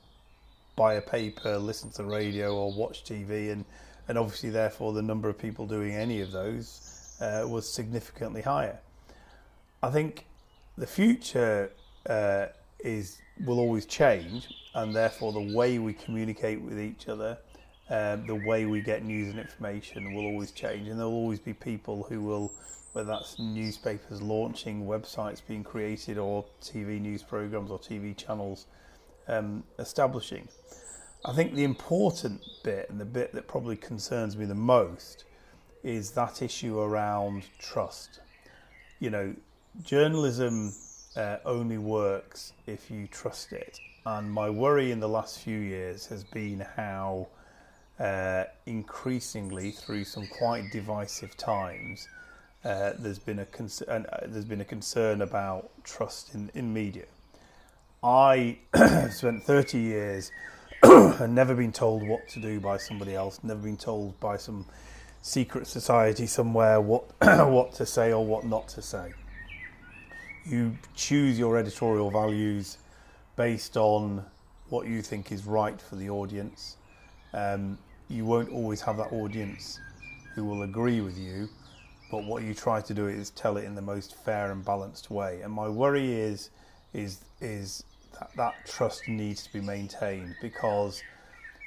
[0.76, 3.64] buy a paper, listen to radio, or watch TV, and
[4.06, 8.78] and obviously, therefore, the number of people doing any of those uh, was significantly higher.
[9.82, 10.26] I think
[10.76, 11.70] the future
[12.06, 12.46] uh,
[12.80, 17.38] is will always change, and therefore the way we communicate with each other
[17.90, 21.40] um, the way we get news and information will always change, and there will always
[21.40, 22.52] be people who will,
[22.92, 28.66] whether that's newspapers launching, websites being created, or TV news programs or TV channels
[29.28, 30.48] um, establishing.
[31.26, 35.24] I think the important bit and the bit that probably concerns me the most
[35.82, 38.20] is that issue around trust.
[38.98, 39.34] You know,
[39.82, 40.74] journalism
[41.16, 43.78] uh, only works if you trust it.
[44.06, 47.28] And my worry in the last few years has been how
[47.98, 52.08] uh, increasingly, through some quite divisive times,
[52.64, 54.06] uh, there's been a concern.
[54.06, 57.04] Uh, there's been a concern about trust in, in media.
[58.02, 58.58] I
[59.10, 60.32] spent 30 years
[60.82, 63.40] and never been told what to do by somebody else.
[63.42, 64.66] Never been told by some
[65.22, 69.12] secret society somewhere what what to say or what not to say.
[70.44, 72.76] You choose your editorial values
[73.36, 74.24] based on
[74.68, 76.76] what you think is right for the audience.
[77.34, 77.78] Um,
[78.08, 79.80] you won't always have that audience
[80.34, 81.48] who will agree with you,
[82.10, 85.10] but what you try to do is tell it in the most fair and balanced
[85.10, 85.40] way.
[85.42, 86.50] And my worry is
[86.92, 87.82] is is
[88.12, 91.02] that that trust needs to be maintained because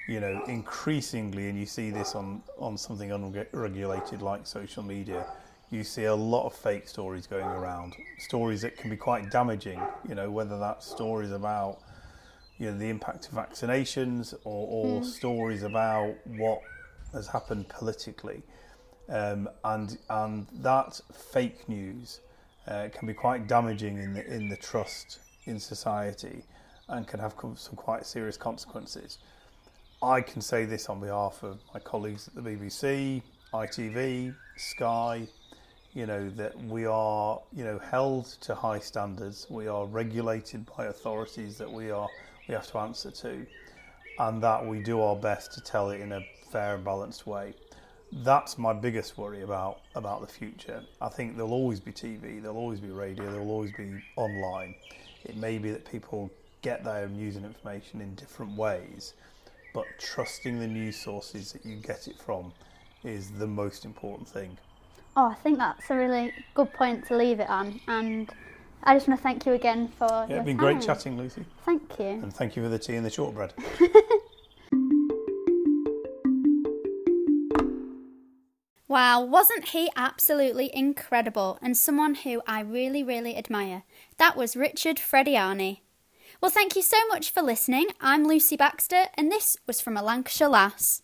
[0.08, 5.26] you know increasingly, and you see this on on something unregulated like social media.
[5.70, 9.82] You see a lot of fake stories going around, stories that can be quite damaging.
[10.08, 11.80] You know, whether that's stories about
[12.58, 15.06] you know the impact of vaccinations or, or mm.
[15.06, 16.60] stories about what
[17.14, 18.42] has happened politically,
[19.10, 22.22] um, and and that fake news
[22.68, 26.44] uh, can be quite damaging in the in the trust in society,
[26.90, 29.20] and can have some quite serious consequences.
[30.02, 33.22] I can say this on behalf of my colleagues at the BBC,
[33.54, 35.28] ITV, Sky.
[35.94, 39.48] You know that we are you know held to high standards.
[39.50, 42.08] We are regulated by authorities that we are
[42.48, 43.46] we have to answer to,
[44.20, 46.22] and that we do our best to tell it in a
[46.52, 47.54] fair and balanced way.
[48.12, 50.82] That's my biggest worry about about the future.
[51.02, 54.76] I think there'll always be TV, there'll always be radio, there'll always be online.
[55.26, 56.32] It may be that people
[56.62, 59.14] get their news and information in different ways,
[59.74, 62.54] but trusting the news sources that you get it from
[63.04, 64.58] is the most important thing.
[65.18, 68.30] Oh, I think that's a really good point to leave it on, and
[68.84, 70.08] I just want to thank you again for.
[70.30, 70.74] Yeah, it's been time.
[70.74, 71.46] great chatting, Lucy.
[71.66, 72.06] Thank you.
[72.06, 73.54] And thank you for the tea and the shortbread.
[78.90, 83.84] Wow, wasn't he absolutely incredible and someone who I really, really admire?
[84.18, 85.82] That was Richard Frediani.
[86.40, 87.88] Well, thank you so much for listening.
[88.00, 91.02] I'm Lucy Baxter, and this was from a Lancashire Lass.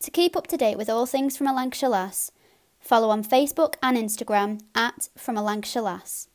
[0.00, 2.32] To keep up to date with all things from a Lancashire Lass,
[2.78, 6.29] follow on Facebook and Instagram at From a Lancashire Lass.